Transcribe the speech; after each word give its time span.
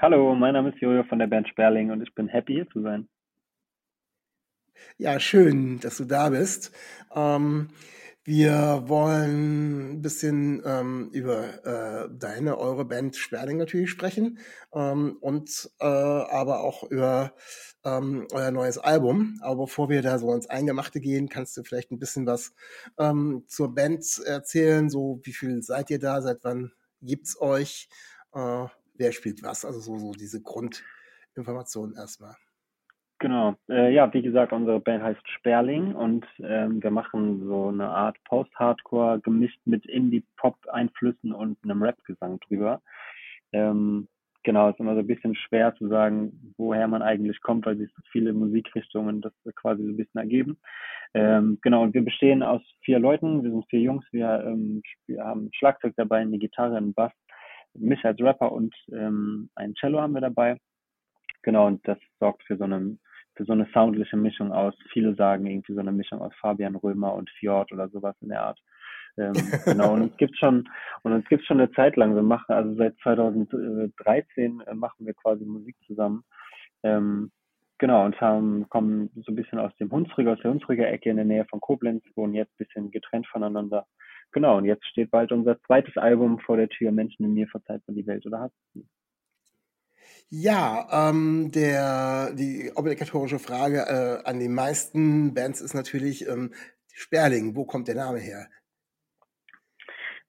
Hallo, 0.00 0.32
mein 0.36 0.54
Name 0.54 0.68
ist 0.68 0.80
Jojo 0.80 1.02
von 1.02 1.18
der 1.18 1.26
Band 1.26 1.48
Sperling 1.48 1.90
und 1.90 2.00
ich 2.02 2.14
bin 2.14 2.28
happy 2.28 2.52
hier 2.52 2.68
zu 2.70 2.82
sein. 2.82 3.08
Ja, 4.96 5.18
schön, 5.18 5.80
dass 5.80 5.96
du 5.96 6.04
da 6.04 6.28
bist. 6.28 6.70
Ähm, 7.12 7.70
wir 8.22 8.84
wollen 8.86 9.94
ein 9.94 10.00
bisschen 10.00 10.62
ähm, 10.64 11.10
über 11.12 11.64
äh, 11.66 12.08
deine, 12.16 12.58
eure 12.58 12.84
Band 12.84 13.16
Sperling 13.16 13.56
natürlich 13.56 13.90
sprechen 13.90 14.38
ähm, 14.72 15.16
und 15.20 15.68
äh, 15.80 15.84
aber 15.84 16.60
auch 16.60 16.84
über 16.84 17.34
ähm, 17.84 18.28
euer 18.30 18.52
neues 18.52 18.78
Album. 18.78 19.40
Aber 19.42 19.64
bevor 19.64 19.88
wir 19.88 20.02
da 20.02 20.20
so 20.20 20.32
ins 20.32 20.48
Eingemachte 20.48 21.00
gehen, 21.00 21.28
kannst 21.28 21.56
du 21.56 21.64
vielleicht 21.64 21.90
ein 21.90 21.98
bisschen 21.98 22.24
was 22.24 22.54
ähm, 22.98 23.42
zur 23.48 23.74
Band 23.74 24.04
erzählen. 24.24 24.90
So, 24.90 25.18
wie 25.24 25.32
viel 25.32 25.60
seid 25.60 25.90
ihr 25.90 25.98
da? 25.98 26.22
Seit 26.22 26.44
wann 26.44 26.70
gibt's 27.02 27.40
euch? 27.40 27.88
Äh, 28.32 28.66
wer 28.98 29.12
spielt 29.12 29.42
was? 29.42 29.64
Also 29.64 29.80
so, 29.80 29.98
so 29.98 30.12
diese 30.12 30.42
Grundinformationen 30.42 31.96
erstmal. 31.96 32.34
Genau. 33.20 33.56
Äh, 33.68 33.92
ja, 33.92 34.12
wie 34.14 34.22
gesagt, 34.22 34.52
unsere 34.52 34.78
Band 34.78 35.02
heißt 35.02 35.28
Sperling 35.30 35.94
und 35.94 36.24
ähm, 36.38 36.80
wir 36.82 36.92
machen 36.92 37.44
so 37.46 37.68
eine 37.68 37.88
Art 37.88 38.16
Post-Hardcore 38.24 39.20
gemischt 39.20 39.60
mit 39.64 39.86
Indie-Pop-Einflüssen 39.86 41.32
und 41.32 41.58
einem 41.64 41.82
Rap-Gesang 41.82 42.38
drüber. 42.40 42.80
Ähm, 43.52 44.06
genau, 44.44 44.70
ist 44.70 44.78
immer 44.78 44.94
so 44.94 45.00
ein 45.00 45.06
bisschen 45.06 45.34
schwer 45.34 45.74
zu 45.74 45.88
sagen, 45.88 46.54
woher 46.56 46.86
man 46.86 47.02
eigentlich 47.02 47.40
kommt, 47.40 47.66
weil 47.66 47.76
sich 47.76 47.90
so 47.96 48.02
viele 48.12 48.32
Musikrichtungen 48.32 49.20
das 49.20 49.32
quasi 49.56 49.82
so 49.82 49.88
ein 49.88 49.96
bisschen 49.96 50.20
ergeben. 50.20 50.58
Ähm, 51.14 51.58
genau, 51.60 51.82
und 51.82 51.94
wir 51.94 52.04
bestehen 52.04 52.44
aus 52.44 52.62
vier 52.82 53.00
Leuten. 53.00 53.42
Wir 53.42 53.50
sind 53.50 53.66
vier 53.68 53.80
Jungs. 53.80 54.04
Wir, 54.12 54.44
ähm, 54.46 54.82
wir 55.06 55.24
haben 55.24 55.50
Schlagzeug 55.54 55.94
dabei, 55.96 56.18
eine 56.18 56.38
Gitarre, 56.38 56.76
einen 56.76 56.94
Bass, 56.94 57.12
mich 57.80 58.04
als 58.04 58.20
Rapper 58.20 58.52
und 58.52 58.74
ähm, 58.92 59.50
ein 59.54 59.74
Cello 59.74 60.00
haben 60.00 60.14
wir 60.14 60.20
dabei. 60.20 60.56
Genau, 61.42 61.66
und 61.66 61.86
das 61.86 61.98
sorgt 62.20 62.42
für 62.44 62.56
so 62.56 62.64
eine, 62.64 62.98
für 63.34 63.44
so 63.44 63.52
eine 63.52 63.68
soundliche 63.72 64.16
Mischung 64.16 64.52
aus, 64.52 64.74
viele 64.92 65.14
sagen 65.14 65.46
irgendwie 65.46 65.74
so 65.74 65.80
eine 65.80 65.92
Mischung 65.92 66.20
aus 66.20 66.32
Fabian 66.40 66.76
Römer 66.76 67.14
und 67.14 67.30
Fjord 67.30 67.72
oder 67.72 67.88
sowas 67.88 68.16
in 68.20 68.28
der 68.28 68.42
Art. 68.42 68.58
Ähm, 69.16 69.32
genau, 69.64 69.94
und 69.94 70.02
uns 70.02 70.16
gibt 70.16 70.36
schon, 70.36 70.68
und 71.02 71.12
uns 71.12 71.28
gibt 71.28 71.44
schon 71.44 71.60
eine 71.60 71.70
Zeit 71.72 71.96
lang, 71.96 72.14
wir 72.14 72.22
machen, 72.22 72.52
also 72.52 72.74
seit 72.74 72.96
2013 73.02 74.60
äh, 74.60 74.74
machen 74.74 75.06
wir 75.06 75.14
quasi 75.14 75.44
Musik 75.44 75.76
zusammen. 75.86 76.24
Ähm, 76.82 77.30
genau, 77.78 78.04
und 78.04 78.20
haben, 78.20 78.68
kommen 78.68 79.10
so 79.14 79.32
ein 79.32 79.36
bisschen 79.36 79.58
aus 79.58 79.74
dem 79.76 79.90
Hunsrücker, 79.90 80.32
aus 80.32 80.40
der 80.40 80.50
Hunsrücker 80.52 80.88
Ecke 80.88 81.10
in 81.10 81.16
der 81.16 81.24
Nähe 81.24 81.44
von 81.46 81.60
Koblenz, 81.60 82.04
wohnen 82.14 82.34
jetzt 82.34 82.52
ein 82.52 82.64
bisschen 82.64 82.90
getrennt 82.90 83.26
voneinander. 83.26 83.86
Genau, 84.32 84.58
und 84.58 84.64
jetzt 84.64 84.86
steht 84.86 85.10
bald 85.10 85.32
unser 85.32 85.60
zweites 85.62 85.96
Album 85.96 86.38
vor 86.38 86.56
der 86.56 86.68
Tür, 86.68 86.92
Menschen 86.92 87.24
in 87.24 87.34
mir 87.34 87.48
verzeiht 87.48 87.82
man 87.86 87.96
die 87.96 88.06
Welt, 88.06 88.26
oder 88.26 88.40
hast 88.40 88.54
du? 88.74 88.84
Ja, 90.30 91.08
ähm, 91.08 91.50
der, 91.52 92.34
die 92.34 92.70
obligatorische 92.74 93.38
Frage 93.38 93.78
äh, 93.78 94.28
an 94.28 94.38
die 94.38 94.48
meisten 94.48 95.32
Bands 95.32 95.60
ist 95.60 95.74
natürlich 95.74 96.28
ähm, 96.28 96.52
Sperling. 96.92 97.56
Wo 97.56 97.64
kommt 97.64 97.88
der 97.88 97.94
Name 97.94 98.18
her? 98.18 98.46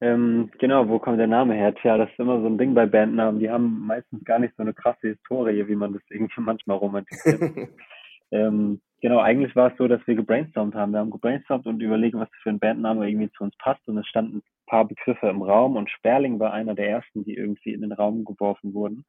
Ähm, 0.01 0.49
genau, 0.59 0.87
wo 0.87 0.99
kommt 0.99 1.19
der 1.19 1.27
Name 1.27 1.55
her? 1.55 1.75
Tja, 1.75 1.97
das 1.97 2.09
ist 2.09 2.19
immer 2.19 2.39
so 2.39 2.47
ein 2.47 2.57
Ding 2.57 2.73
bei 2.73 2.85
Bandnamen. 2.85 3.39
Die 3.39 3.49
haben 3.49 3.85
meistens 3.85 4.23
gar 4.23 4.39
nicht 4.39 4.55
so 4.55 4.63
eine 4.63 4.73
krasse 4.73 5.09
Historie, 5.09 5.67
wie 5.67 5.75
man 5.75 5.93
das 5.93 6.01
irgendwie 6.09 6.41
manchmal 6.41 6.77
romantisiert. 6.77 7.41
ähm, 8.31 8.81
Genau, 9.01 9.19
eigentlich 9.19 9.55
war 9.55 9.71
es 9.71 9.77
so, 9.77 9.87
dass 9.87 10.05
wir 10.07 10.15
gebrainstormt 10.15 10.75
haben. 10.75 10.91
Wir 10.91 10.99
haben 10.99 11.11
gebrainstormt 11.11 11.65
und 11.67 11.81
überlegen, 11.81 12.19
was 12.19 12.29
für 12.43 12.49
ein 12.49 12.59
Bandname 12.59 13.07
irgendwie 13.09 13.31
zu 13.31 13.43
uns 13.45 13.55
passt. 13.57 13.87
Und 13.87 13.97
es 13.97 14.07
standen 14.07 14.37
ein 14.37 14.43
paar 14.67 14.85
Begriffe 14.87 15.27
im 15.29 15.41
Raum 15.41 15.77
und 15.77 15.89
Sperling 15.89 16.39
war 16.39 16.51
einer 16.51 16.75
der 16.75 16.89
ersten, 16.89 17.23
die 17.23 17.35
irgendwie 17.35 17.73
in 17.73 17.81
den 17.81 17.93
Raum 17.93 18.25
geworfen 18.25 18.73
wurden, 18.73 19.05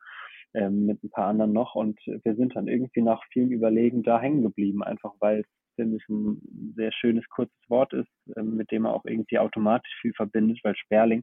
ähm, 0.54 0.86
mit 0.86 1.02
ein 1.02 1.10
paar 1.10 1.26
anderen 1.26 1.52
noch. 1.52 1.74
Und 1.74 1.98
wir 2.06 2.36
sind 2.36 2.54
dann 2.54 2.68
irgendwie 2.68 3.02
nach 3.02 3.22
vielen 3.32 3.50
Überlegen 3.50 4.04
da 4.04 4.20
hängen 4.20 4.42
geblieben, 4.42 4.84
einfach 4.84 5.12
weil 5.18 5.40
es, 5.40 5.46
finde 5.74 5.96
ich, 5.96 6.08
ein 6.08 6.74
sehr 6.76 6.92
schönes, 6.92 7.28
kurzes 7.28 7.58
Wort 7.68 7.92
ist, 7.92 8.10
ähm, 8.36 8.56
mit 8.56 8.70
dem 8.70 8.82
man 8.82 8.92
auch 8.92 9.04
irgendwie 9.04 9.40
automatisch 9.40 9.92
viel 10.00 10.12
verbindet, 10.12 10.60
weil 10.62 10.76
Sperling, 10.76 11.22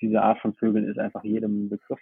diese 0.00 0.22
Art 0.22 0.38
von 0.40 0.54
Vögeln 0.54 0.86
ist 0.88 0.98
einfach 0.98 1.24
jedem 1.24 1.70
Begriff. 1.70 2.00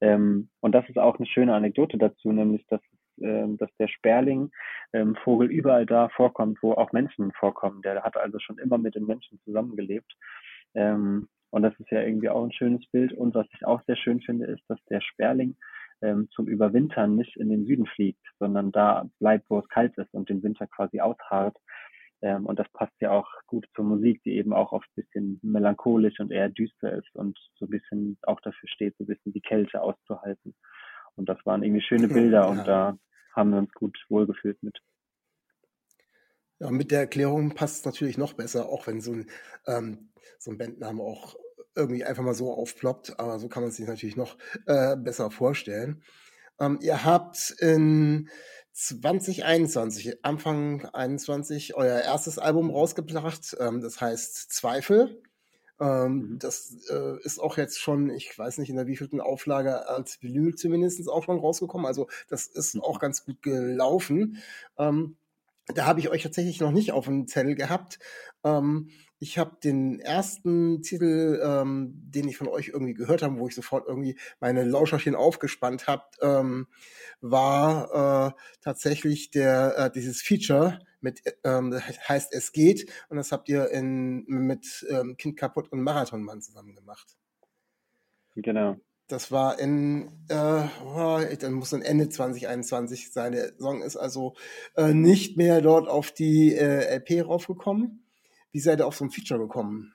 Ähm, 0.00 0.50
und 0.60 0.72
das 0.72 0.88
ist 0.88 0.98
auch 0.98 1.18
eine 1.18 1.26
schöne 1.26 1.54
Anekdote 1.54 1.98
dazu, 1.98 2.30
nämlich, 2.32 2.64
dass 2.68 2.80
es 2.80 2.98
ähm, 3.22 3.56
dass 3.58 3.70
der 3.78 3.88
Sperling 3.88 4.50
ähm, 4.92 5.16
Vogel 5.22 5.50
überall 5.50 5.86
da 5.86 6.08
vorkommt, 6.10 6.58
wo 6.62 6.72
auch 6.72 6.92
Menschen 6.92 7.32
vorkommen. 7.32 7.82
Der 7.82 8.02
hat 8.02 8.16
also 8.16 8.38
schon 8.38 8.58
immer 8.58 8.78
mit 8.78 8.94
den 8.94 9.06
Menschen 9.06 9.40
zusammengelebt. 9.44 10.12
Ähm, 10.74 11.28
und 11.50 11.62
das 11.62 11.78
ist 11.78 11.90
ja 11.90 12.00
irgendwie 12.00 12.30
auch 12.30 12.44
ein 12.44 12.52
schönes 12.52 12.86
Bild. 12.90 13.12
Und 13.12 13.34
was 13.34 13.46
ich 13.52 13.66
auch 13.66 13.82
sehr 13.86 13.96
schön 13.96 14.20
finde, 14.20 14.46
ist, 14.46 14.62
dass 14.68 14.78
der 14.88 15.00
Sperling 15.00 15.56
ähm, 16.00 16.28
zum 16.34 16.46
Überwintern 16.46 17.14
nicht 17.16 17.36
in 17.36 17.50
den 17.50 17.66
Süden 17.66 17.86
fliegt, 17.86 18.24
sondern 18.38 18.72
da 18.72 19.08
bleibt, 19.18 19.48
wo 19.48 19.58
es 19.58 19.68
kalt 19.68 19.96
ist 19.98 20.12
und 20.14 20.28
den 20.28 20.42
Winter 20.42 20.66
quasi 20.66 21.00
ausharrt. 21.00 21.56
Ähm, 22.22 22.46
und 22.46 22.58
das 22.58 22.68
passt 22.72 22.94
ja 23.00 23.10
auch 23.10 23.28
gut 23.46 23.66
zur 23.74 23.84
Musik, 23.84 24.22
die 24.24 24.36
eben 24.36 24.52
auch 24.52 24.72
oft 24.72 24.86
ein 24.88 25.02
bisschen 25.02 25.40
melancholisch 25.42 26.20
und 26.20 26.30
eher 26.30 26.48
düster 26.48 26.92
ist 26.92 27.14
und 27.14 27.38
so 27.56 27.66
ein 27.66 27.70
bisschen 27.70 28.16
auch 28.22 28.40
dafür 28.40 28.68
steht, 28.68 28.96
so 28.96 29.04
ein 29.04 29.08
bisschen 29.08 29.32
die 29.32 29.40
Kälte 29.40 29.82
auszuhalten. 29.82 30.54
Und 31.16 31.28
das 31.28 31.38
waren 31.44 31.62
irgendwie 31.62 31.82
schöne 31.82 32.08
Bilder 32.08 32.42
ja. 32.42 32.46
und 32.46 32.66
da 32.66 32.96
haben 33.32 33.50
wir 33.50 33.58
uns 33.58 33.72
gut 33.72 33.98
wohlgefühlt 34.08 34.62
mit. 34.62 34.80
Ja, 36.58 36.70
mit 36.70 36.90
der 36.90 37.00
Erklärung 37.00 37.54
passt 37.54 37.80
es 37.80 37.84
natürlich 37.84 38.18
noch 38.18 38.34
besser, 38.34 38.68
auch 38.68 38.86
wenn 38.86 39.00
so 39.00 39.12
ein, 39.12 39.30
ähm, 39.66 40.10
so 40.38 40.50
ein 40.50 40.58
Bandname 40.58 41.02
auch 41.02 41.36
irgendwie 41.74 42.04
einfach 42.04 42.22
mal 42.22 42.34
so 42.34 42.52
aufploppt, 42.52 43.18
aber 43.18 43.38
so 43.38 43.48
kann 43.48 43.62
man 43.62 43.70
es 43.70 43.76
sich 43.76 43.86
natürlich 43.86 44.16
noch 44.16 44.36
äh, 44.66 44.96
besser 44.96 45.30
vorstellen. 45.30 46.02
Ähm, 46.60 46.78
ihr 46.82 47.04
habt 47.04 47.54
in 47.58 48.28
2021, 48.72 50.24
Anfang 50.24 50.84
21, 50.86 51.74
euer 51.74 52.00
erstes 52.00 52.38
Album 52.38 52.70
rausgebracht, 52.70 53.56
ähm, 53.58 53.80
das 53.80 54.00
heißt 54.00 54.52
Zweifel. 54.52 55.22
Ähm, 55.80 56.14
mhm. 56.14 56.38
Das 56.38 56.76
äh, 56.90 57.20
ist 57.22 57.40
auch 57.40 57.56
jetzt 57.56 57.78
schon, 57.78 58.10
ich 58.10 58.36
weiß 58.38 58.58
nicht, 58.58 58.70
in 58.70 58.76
der 58.76 58.86
wievielten 58.86 59.20
Auflage 59.20 59.88
als 59.88 60.22
Vinyl 60.22 60.54
zumindest 60.54 61.08
auch 61.08 61.24
schon 61.24 61.38
rausgekommen. 61.38 61.86
Also 61.86 62.08
das 62.28 62.46
ist 62.46 62.74
mhm. 62.74 62.82
auch 62.82 62.98
ganz 63.00 63.24
gut 63.24 63.42
gelaufen. 63.42 64.38
Ähm, 64.78 65.16
da 65.66 65.86
habe 65.86 66.00
ich 66.00 66.08
euch 66.08 66.22
tatsächlich 66.22 66.60
noch 66.60 66.72
nicht 66.72 66.92
auf 66.92 67.04
dem 67.06 67.26
Zettel 67.26 67.54
gehabt. 67.54 67.98
Ähm, 68.44 68.90
ich 69.22 69.38
habe 69.38 69.56
den 69.62 70.00
ersten 70.00 70.82
Titel, 70.82 71.40
ähm, 71.44 71.92
den 71.94 72.26
ich 72.26 72.36
von 72.36 72.48
euch 72.48 72.68
irgendwie 72.68 72.94
gehört 72.94 73.22
habe, 73.22 73.38
wo 73.38 73.46
ich 73.46 73.54
sofort 73.54 73.86
irgendwie 73.86 74.18
meine 74.40 74.64
Lauscherchen 74.64 75.14
aufgespannt 75.14 75.86
habe, 75.86 76.02
ähm, 76.20 76.66
war 77.20 78.34
äh, 78.34 78.40
tatsächlich 78.62 79.30
der 79.30 79.74
äh, 79.78 79.90
dieses 79.92 80.22
Feature 80.22 80.80
mit 81.02 81.22
ähm, 81.44 81.70
das 81.70 81.82
heißt 82.08 82.34
es 82.34 82.52
geht 82.52 82.90
und 83.08 83.16
das 83.16 83.32
habt 83.32 83.48
ihr 83.48 83.70
in 83.70 84.24
mit 84.26 84.86
ähm, 84.90 85.16
Kind 85.16 85.36
kaputt 85.36 85.70
und 85.72 85.82
Marathonmann 85.82 86.40
zusammen 86.40 86.74
gemacht. 86.74 87.16
Genau. 88.36 88.76
Das 89.08 89.30
war 89.30 89.58
in, 89.58 90.08
äh, 90.30 91.36
dann 91.36 91.52
muss 91.52 91.70
dann 91.70 91.82
Ende 91.82 92.08
2021 92.08 93.12
sein. 93.12 93.32
Der 93.32 93.52
Song 93.58 93.82
ist 93.82 93.96
also 93.96 94.34
äh, 94.74 94.94
nicht 94.94 95.36
mehr 95.36 95.60
dort 95.60 95.86
auf 95.86 96.12
die 96.12 96.54
äh, 96.54 96.96
LP 96.96 97.26
raufgekommen. 97.26 98.06
Wie 98.52 98.60
seid 98.60 98.80
ihr 98.80 98.86
auf 98.86 98.94
so 98.94 99.04
ein 99.04 99.10
Feature 99.10 99.40
gekommen? 99.40 99.94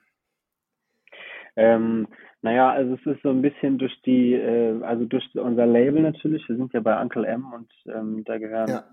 Ähm, 1.56 2.06
naja, 2.42 2.70
also 2.70 2.94
es 2.94 3.04
ist 3.06 3.22
so 3.22 3.30
ein 3.30 3.42
bisschen 3.42 3.78
durch 3.78 4.00
die, 4.02 4.34
äh, 4.34 4.80
also 4.84 5.04
durch 5.04 5.24
unser 5.34 5.66
Label 5.66 6.02
natürlich. 6.02 6.48
Wir 6.48 6.56
sind 6.56 6.72
ja 6.72 6.80
bei 6.80 7.00
Uncle 7.00 7.24
M 7.24 7.52
und 7.52 7.72
ähm, 7.92 8.22
da 8.24 8.38
gehören 8.38 8.68
ja. 8.68 8.84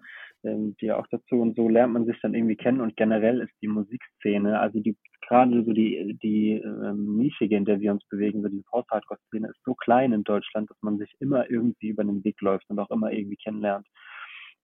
Ähm, 0.46 0.76
die 0.80 0.92
auch 0.92 1.08
dazu 1.10 1.42
und 1.42 1.56
so 1.56 1.68
lernt 1.68 1.94
man 1.94 2.06
sich 2.06 2.20
dann 2.22 2.34
irgendwie 2.34 2.56
kennen 2.56 2.82
und 2.82 2.96
generell 2.96 3.42
ist 3.42 3.54
die 3.62 3.68
Musikszene, 3.68 4.60
also 4.60 4.80
die 4.80 4.98
gerade 5.28 5.64
so 5.64 5.74
die 5.74 6.18
die 6.22 6.52
ähm, 6.52 7.18
Nischige, 7.18 7.56
in 7.56 7.66
der 7.66 7.80
wir 7.80 7.92
uns 7.92 8.06
bewegen, 8.10 8.42
so 8.42 8.50
die 8.50 8.64
Post-Hardcore-Szene 8.70 9.50
ist 9.50 9.64
so 9.64 9.74
klein 9.74 10.14
in 10.14 10.24
Deutschland, 10.24 10.70
dass 10.70 10.78
man 10.82 10.98
sich 10.98 11.12
immer 11.20 11.50
irgendwie 11.50 11.90
über 11.90 12.04
den 12.04 12.24
Weg 12.24 12.40
läuft 12.42 12.70
und 12.70 12.80
auch 12.80 12.92
immer 12.92 13.12
irgendwie 13.12 13.38
kennenlernt. 13.38 13.88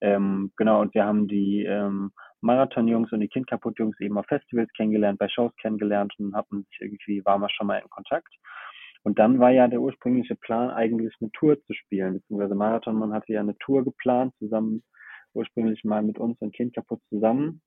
Ähm, 0.02 0.52
genau, 0.58 0.82
und 0.82 0.94
wir 0.96 1.06
haben 1.06 1.28
die 1.28 1.64
ähm, 1.64 2.12
Marathon-Jungs 2.42 3.12
und 3.12 3.20
die 3.20 3.28
Kind 3.28 3.48
kaputt-Jungs 3.48 4.00
eben 4.00 4.18
auf 4.18 4.26
Festivals 4.26 4.72
kennengelernt, 4.76 5.20
bei 5.20 5.30
Shows 5.30 5.56
kennengelernt 5.62 6.14
und 6.18 6.36
hatten 6.36 6.64
sich 6.64 6.80
irgendwie, 6.82 7.24
waren 7.24 7.42
wir 7.42 7.50
schon 7.50 7.68
mal 7.68 7.78
in 7.78 7.90
Kontakt. 7.90 8.34
Und 9.04 9.20
dann 9.20 9.40
war 9.40 9.52
ja 9.52 9.68
der 9.68 9.82
ursprüngliche 9.82 10.36
Plan 10.36 10.70
eigentlich 10.70 11.14
eine 11.22 11.32
Tour 11.32 11.60
zu 11.64 11.74
spielen, 11.74 12.16
beziehungsweise 12.16 12.56
Marathonmann 12.56 13.14
hatte 13.14 13.34
ja 13.34 13.40
eine 13.40 13.58
Tour 13.58 13.84
geplant, 13.84 14.34
zusammen 14.38 14.84
ursprünglich 15.34 15.84
mal 15.84 16.02
mit 16.02 16.18
uns 16.20 16.40
und 16.42 16.54
Kind 16.54 16.76
kaputt 16.76 17.02
zusammen. 17.10 17.62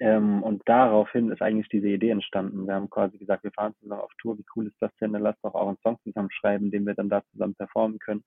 Ähm, 0.00 0.42
und 0.42 0.62
daraufhin 0.66 1.30
ist 1.30 1.40
eigentlich 1.40 1.68
diese 1.68 1.88
Idee 1.88 2.10
entstanden. 2.10 2.66
Wir 2.66 2.74
haben 2.74 2.90
quasi 2.90 3.16
gesagt, 3.18 3.44
wir 3.44 3.52
fahren 3.52 3.74
zusammen 3.80 4.00
auf 4.00 4.12
Tour, 4.18 4.36
wie 4.38 4.44
cool 4.56 4.66
ist 4.66 4.80
das 4.80 4.90
denn? 5.00 5.12
Dann 5.12 5.22
lasst 5.22 5.44
doch 5.44 5.54
auch 5.54 5.68
einen 5.68 5.78
Song 5.82 5.98
zusammen 6.02 6.30
schreiben, 6.32 6.70
den 6.70 6.86
wir 6.86 6.94
dann 6.94 7.08
da 7.08 7.22
zusammen 7.30 7.54
performen 7.54 7.98
können. 8.00 8.24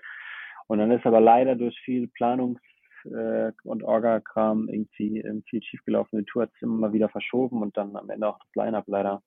Und 0.68 0.80
dann 0.80 0.92
ist 0.92 1.06
aber 1.06 1.20
leider 1.20 1.56
durch 1.56 1.78
viel 1.82 2.06
Planungs- 2.08 2.60
äh, 3.06 3.52
und 3.64 3.84
Orga-Kram 3.84 4.70
irgendwie, 4.70 5.20
irgendwie 5.20 5.50
viel 5.50 5.64
schiefgelaufen. 5.64 6.20
Die 6.20 6.26
Tour 6.26 6.44
hat 6.44 6.54
sich 6.54 6.62
immer 6.62 6.76
mal 6.78 6.94
wieder 6.94 7.10
verschoben 7.10 7.62
und 7.62 7.76
dann 7.78 7.96
am 7.96 8.10
Ende 8.10 8.28
auch 8.28 8.40
das 8.40 8.56
Line-Up 8.56 8.86
leider 8.88 9.22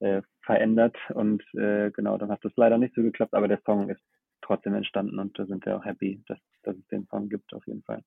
äh, 0.00 0.22
verändert. 0.42 0.96
Und 1.14 1.42
äh, 1.54 1.90
genau, 1.90 2.18
dann 2.18 2.30
hat 2.30 2.44
das 2.44 2.52
leider 2.56 2.78
nicht 2.78 2.94
so 2.94 3.02
geklappt, 3.02 3.34
aber 3.34 3.48
der 3.48 3.60
Song 3.64 3.88
ist 3.90 4.02
trotzdem 4.42 4.74
entstanden 4.74 5.18
und 5.18 5.38
da 5.38 5.46
sind 5.46 5.64
wir 5.66 5.76
auch 5.76 5.84
happy, 5.84 6.22
dass, 6.26 6.38
dass 6.62 6.76
es 6.76 6.86
den 6.88 7.06
Song 7.06 7.28
gibt 7.28 7.52
auf 7.54 7.66
jeden 7.66 7.82
Fall. 7.82 8.02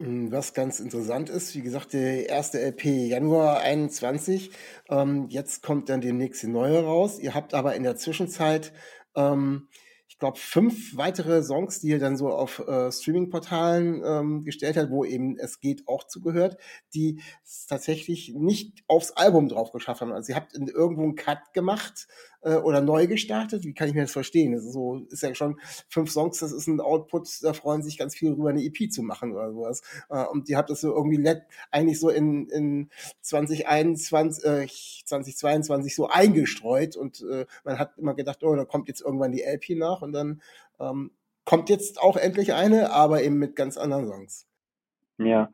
Hm, 0.00 0.30
was 0.30 0.52
ganz 0.52 0.78
interessant 0.78 1.30
ist, 1.30 1.54
wie 1.54 1.62
gesagt, 1.62 1.94
der 1.94 2.28
erste 2.28 2.60
LP 2.60 3.08
Januar 3.08 3.60
21. 3.60 4.50
Ähm, 4.90 5.26
jetzt 5.30 5.62
kommt 5.62 5.88
dann 5.88 6.02
die 6.02 6.12
nächste 6.12 6.48
neue 6.50 6.84
raus. 6.84 7.18
Ihr 7.18 7.34
habt 7.34 7.54
aber 7.54 7.74
in 7.76 7.82
der 7.82 7.96
Zwischenzeit 7.96 8.72
ähm, 9.14 9.68
ich 10.08 10.18
glaube, 10.18 10.38
fünf 10.38 10.96
weitere 10.96 11.42
Songs, 11.42 11.80
die 11.80 11.92
er 11.92 11.98
dann 11.98 12.16
so 12.16 12.28
auf 12.30 12.60
äh, 12.60 12.90
Streaming-Portalen 12.90 14.02
ähm, 14.04 14.44
gestellt 14.44 14.76
hat, 14.76 14.90
wo 14.90 15.04
eben 15.04 15.36
Es 15.38 15.60
geht 15.60 15.86
auch 15.88 16.04
zugehört, 16.04 16.56
die 16.94 17.20
es 17.44 17.66
tatsächlich 17.66 18.32
nicht 18.34 18.84
aufs 18.86 19.10
Album 19.12 19.48
drauf 19.48 19.72
geschafft 19.72 20.00
haben. 20.00 20.12
Also 20.12 20.32
ihr 20.32 20.36
habt 20.36 20.54
irgendwo 20.54 21.02
einen 21.02 21.16
Cut 21.16 21.52
gemacht 21.52 22.06
äh, 22.46 22.54
oder 22.54 22.80
neu 22.80 23.06
gestartet. 23.06 23.64
Wie 23.64 23.74
kann 23.74 23.88
ich 23.88 23.94
mir 23.94 24.02
das 24.02 24.12
verstehen? 24.12 24.52
Das 24.52 24.64
ist 24.64 24.72
so, 24.72 25.04
ist 25.10 25.22
ja 25.22 25.34
schon 25.34 25.58
fünf 25.88 26.10
Songs, 26.10 26.38
das 26.38 26.52
ist 26.52 26.68
ein 26.68 26.80
Output, 26.80 27.28
da 27.42 27.52
freuen 27.52 27.82
sich 27.82 27.98
ganz 27.98 28.14
viele 28.14 28.34
drüber, 28.34 28.50
eine 28.50 28.62
EP 28.62 28.90
zu 28.90 29.02
machen 29.02 29.32
oder 29.32 29.52
sowas. 29.52 29.82
Äh, 30.08 30.24
und 30.26 30.48
die 30.48 30.56
habt 30.56 30.70
das 30.70 30.80
so 30.80 30.94
irgendwie 30.94 31.16
let, 31.16 31.42
eigentlich 31.70 31.98
so 31.98 32.08
in, 32.08 32.48
in 32.48 32.90
2021, 33.22 34.44
äh, 34.44 34.66
2022 35.04 35.94
so 35.94 36.08
eingestreut 36.08 36.96
und 36.96 37.22
äh, 37.22 37.46
man 37.64 37.78
hat 37.78 37.98
immer 37.98 38.14
gedacht, 38.14 38.42
oh, 38.44 38.54
da 38.54 38.64
kommt 38.64 38.88
jetzt 38.88 39.00
irgendwann 39.00 39.32
die 39.32 39.42
LP 39.42 39.76
nach 39.76 39.95
und 40.02 40.12
dann 40.12 40.42
ähm, 40.80 41.10
kommt 41.44 41.70
jetzt 41.70 42.00
auch 42.00 42.16
endlich 42.16 42.52
eine, 42.52 42.90
aber 42.90 43.22
eben 43.22 43.38
mit 43.38 43.56
ganz 43.56 43.76
anderen 43.76 44.06
Songs. 44.06 44.48
Ja. 45.18 45.50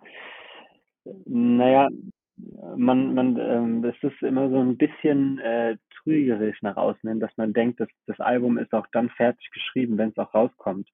Naja, 1.26 1.88
man, 2.76 3.14
man, 3.14 3.36
ähm, 3.38 3.84
ist 3.84 4.22
immer 4.22 4.48
so 4.50 4.58
ein 4.58 4.76
bisschen 4.76 5.38
äh, 5.38 5.76
trügerisch 6.02 6.62
nach 6.62 6.76
außen 6.76 7.08
hin, 7.08 7.20
dass 7.20 7.36
man 7.36 7.52
denkt, 7.52 7.80
dass 7.80 7.88
das 8.06 8.20
Album 8.20 8.58
ist 8.58 8.72
auch 8.72 8.86
dann 8.92 9.10
fertig 9.10 9.50
geschrieben, 9.52 9.98
wenn 9.98 10.10
es 10.10 10.18
auch 10.18 10.34
rauskommt. 10.34 10.88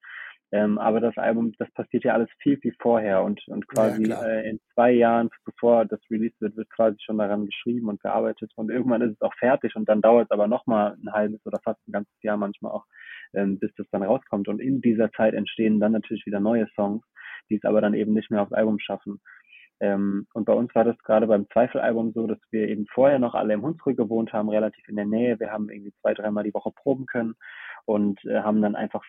Ähm, 0.51 0.79
aber 0.79 1.01
das 1.01 1.17
Album, 1.19 1.53
das 1.59 1.71
passiert 1.73 2.05
ja 2.05 2.15
alles 2.15 2.31
viel, 2.39 2.57
viel 2.59 2.75
vorher 2.81 3.23
und, 3.23 3.47
und 3.49 3.69
quasi 3.69 4.09
ja, 4.09 4.23
äh, 4.23 4.49
in 4.49 4.61
zwei 4.73 4.93
Jahren, 4.93 5.29
bevor 5.45 5.85
das 5.85 6.01
Release 6.11 6.35
wird, 6.41 6.57
wird 6.57 6.71
quasi 6.71 6.97
schon 7.01 7.19
daran 7.19 7.45
geschrieben 7.45 7.89
und 7.89 8.01
gearbeitet 8.01 8.51
und 8.57 8.71
irgendwann 8.71 9.03
ist 9.03 9.13
es 9.13 9.21
auch 9.21 9.35
fertig 9.35 9.77
und 9.77 9.87
dann 9.91 10.01
dauert 10.01 10.25
es 10.25 10.31
aber 10.31 10.49
nochmal 10.49 10.97
ein 11.05 11.13
halbes 11.13 11.45
oder 11.45 11.61
fast 11.63 11.87
ein 11.87 11.93
ganzes 11.93 12.17
Jahr 12.23 12.39
manchmal 12.39 12.73
auch, 12.73 12.87
ähm, 13.35 13.59
bis 13.59 13.75
das 13.77 13.87
dann 13.91 14.03
rauskommt. 14.03 14.49
Und 14.49 14.61
in 14.61 14.81
dieser 14.81 15.13
Zeit 15.13 15.35
entstehen 15.35 15.81
dann 15.81 15.93
natürlich 15.93 16.25
wieder 16.25 16.41
neue 16.41 16.67
Songs, 16.75 17.05
die 17.51 17.57
es 17.57 17.65
aber 17.65 17.83
dann 17.83 17.93
eben 17.93 18.15
nicht 18.15 18.31
mehr 18.31 18.41
aufs 18.41 18.53
Album 18.53 18.79
schaffen. 18.79 19.21
Ähm, 19.81 20.27
und 20.33 20.47
bei 20.47 20.55
uns 20.55 20.75
war 20.75 20.85
das 20.85 20.99
gerade 20.99 21.27
beim 21.27 21.47
Zweifelalbum 21.51 22.13
so, 22.13 22.27
dass 22.27 22.39
wir 22.51 22.69
eben 22.69 22.87
vorher 22.87 23.19
noch 23.19 23.35
alle 23.35 23.55
im 23.55 23.63
Hunsrück 23.63 23.97
gewohnt 23.97 24.33
haben, 24.33 24.49
relativ 24.49 24.89
in 24.89 24.97
der 24.97 25.05
Nähe. 25.05 25.39
Wir 25.39 25.53
haben 25.53 25.69
irgendwie 25.69 25.93
zwei, 26.01 26.15
dreimal 26.15 26.45
die 26.45 26.55
Woche 26.55 26.73
proben 26.73 27.07
können 27.07 27.35
und 27.85 28.25
äh, 28.25 28.41
haben 28.41 28.63
dann 28.63 28.75
einfach 28.75 29.05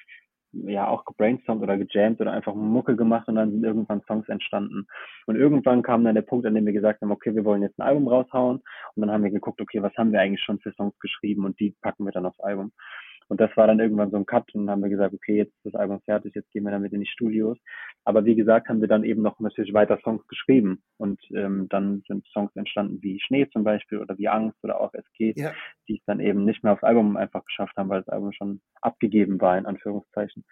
ja 0.51 0.87
auch 0.87 1.05
gebrainstormt 1.05 1.61
oder 1.61 1.77
gejammt 1.77 2.19
oder 2.21 2.31
einfach 2.31 2.55
Mucke 2.55 2.95
gemacht 2.95 3.27
und 3.27 3.35
dann 3.35 3.51
sind 3.51 3.63
irgendwann 3.63 4.01
Songs 4.07 4.27
entstanden. 4.29 4.87
Und 5.25 5.35
irgendwann 5.35 5.81
kam 5.81 6.03
dann 6.03 6.15
der 6.15 6.21
Punkt, 6.23 6.45
an 6.45 6.55
dem 6.55 6.65
wir 6.65 6.73
gesagt 6.73 7.01
haben, 7.01 7.11
okay, 7.11 7.35
wir 7.35 7.45
wollen 7.45 7.61
jetzt 7.61 7.79
ein 7.79 7.87
Album 7.87 8.07
raushauen. 8.07 8.61
Und 8.95 9.01
dann 9.01 9.11
haben 9.11 9.23
wir 9.23 9.31
geguckt, 9.31 9.61
okay, 9.61 9.81
was 9.81 9.95
haben 9.95 10.11
wir 10.11 10.19
eigentlich 10.19 10.43
schon 10.43 10.59
für 10.59 10.71
Songs 10.73 10.97
geschrieben 10.99 11.45
und 11.45 11.59
die 11.59 11.75
packen 11.81 12.05
wir 12.05 12.11
dann 12.11 12.25
aufs 12.25 12.39
Album. 12.39 12.71
Und 13.29 13.39
das 13.39 13.55
war 13.55 13.67
dann 13.67 13.79
irgendwann 13.79 14.09
so 14.09 14.17
ein 14.17 14.25
Cut 14.25 14.53
und 14.55 14.65
dann 14.65 14.71
haben 14.71 14.81
wir 14.81 14.89
gesagt, 14.89 15.13
okay, 15.13 15.37
jetzt 15.37 15.53
ist 15.57 15.73
das 15.73 15.75
Album 15.75 16.01
fertig, 16.01 16.33
jetzt 16.33 16.51
gehen 16.51 16.63
wir 16.63 16.71
damit 16.71 16.91
in 16.93 17.01
die 17.01 17.07
Studios. 17.07 17.57
Aber 18.03 18.25
wie 18.25 18.35
gesagt, 18.35 18.67
haben 18.67 18.81
wir 18.81 18.87
dann 18.87 19.03
eben 19.03 19.21
noch 19.21 19.39
natürlich 19.39 19.73
weiter 19.73 19.99
Songs 20.03 20.27
geschrieben. 20.27 20.81
Und 20.97 21.21
ähm, 21.35 21.67
dann 21.69 22.03
sind 22.07 22.25
Songs 22.33 22.55
entstanden 22.55 23.01
wie 23.03 23.19
Schnee 23.19 23.47
zum 23.51 23.63
Beispiel 23.63 23.99
oder 23.99 24.17
wie 24.17 24.27
Angst 24.27 24.57
oder 24.63 24.81
auch 24.81 24.93
SG, 24.93 25.33
ja. 25.37 25.53
die 25.87 25.97
es 25.97 26.05
dann 26.05 26.19
eben 26.19 26.43
nicht 26.43 26.63
mehr 26.63 26.73
aufs 26.73 26.83
Album 26.83 27.17
einfach 27.17 27.45
geschafft 27.45 27.77
haben, 27.77 27.89
weil 27.89 28.01
das 28.01 28.09
Album 28.09 28.33
schon 28.33 28.61
abgegeben 28.81 29.39
war, 29.39 29.57
in 29.57 29.67
Anführungszeichen. 29.67 30.43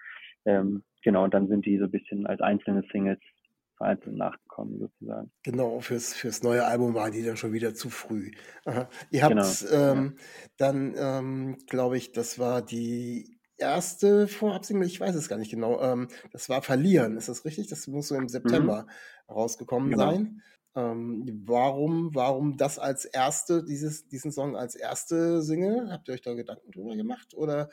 Ähm, 0.46 0.84
genau, 1.04 1.24
und 1.24 1.34
dann 1.34 1.48
sind 1.48 1.66
die 1.66 1.80
so 1.80 1.86
ein 1.86 1.92
bisschen 1.92 2.28
als 2.28 2.42
einzelne 2.42 2.84
Singles 2.92 3.20
vereinzelt 3.78 4.16
nachgekommen, 4.16 4.80
sozusagen. 4.80 5.32
Genau, 5.44 5.80
fürs, 5.80 6.14
fürs 6.14 6.44
neue 6.44 6.66
Album 6.66 6.94
waren 6.94 7.12
die 7.12 7.24
dann 7.24 7.38
schon 7.38 7.54
wieder 7.54 7.74
zu 7.74 7.90
früh. 7.90 8.32
Aha. 8.66 8.90
Ihr 9.12 9.24
habt 9.24 9.36
genau. 9.36 9.72
ähm, 9.72 10.18
dann, 10.58 10.96
ähm, 10.98 11.58
glaube 11.68 11.98
ich, 11.98 12.12
das 12.12 12.40
war 12.40 12.62
die 12.62 13.40
erste 13.58 14.28
Vorabsingle, 14.28 14.88
ich 14.88 15.00
weiß 15.00 15.16
es 15.16 15.30
gar 15.30 15.38
nicht 15.38 15.52
genau, 15.52 15.82
ähm, 15.82 16.08
das 16.32 16.50
war 16.50 16.62
Verlieren, 16.62 17.18
ist 17.18 17.30
das 17.30 17.46
richtig? 17.46 17.68
Das 17.68 17.88
muss 17.88 18.10
so 18.10 18.16
im 18.16 18.30
September 18.30 18.84
mhm. 18.84 19.34
rausgekommen 19.34 19.92
genau. 19.92 20.12
sein. 20.12 20.42
Ähm, 20.76 21.44
warum, 21.46 22.14
warum 22.14 22.56
das 22.56 22.78
als 22.78 23.06
erste, 23.06 23.64
dieses, 23.64 24.08
diesen 24.10 24.32
Song 24.32 24.56
als 24.56 24.76
erste 24.76 25.42
Single? 25.42 25.90
Habt 25.92 26.08
ihr 26.08 26.14
euch 26.14 26.22
da 26.22 26.36
Gedanken 26.36 26.70
drüber 26.72 26.96
gemacht? 26.96 27.34
Oder 27.34 27.70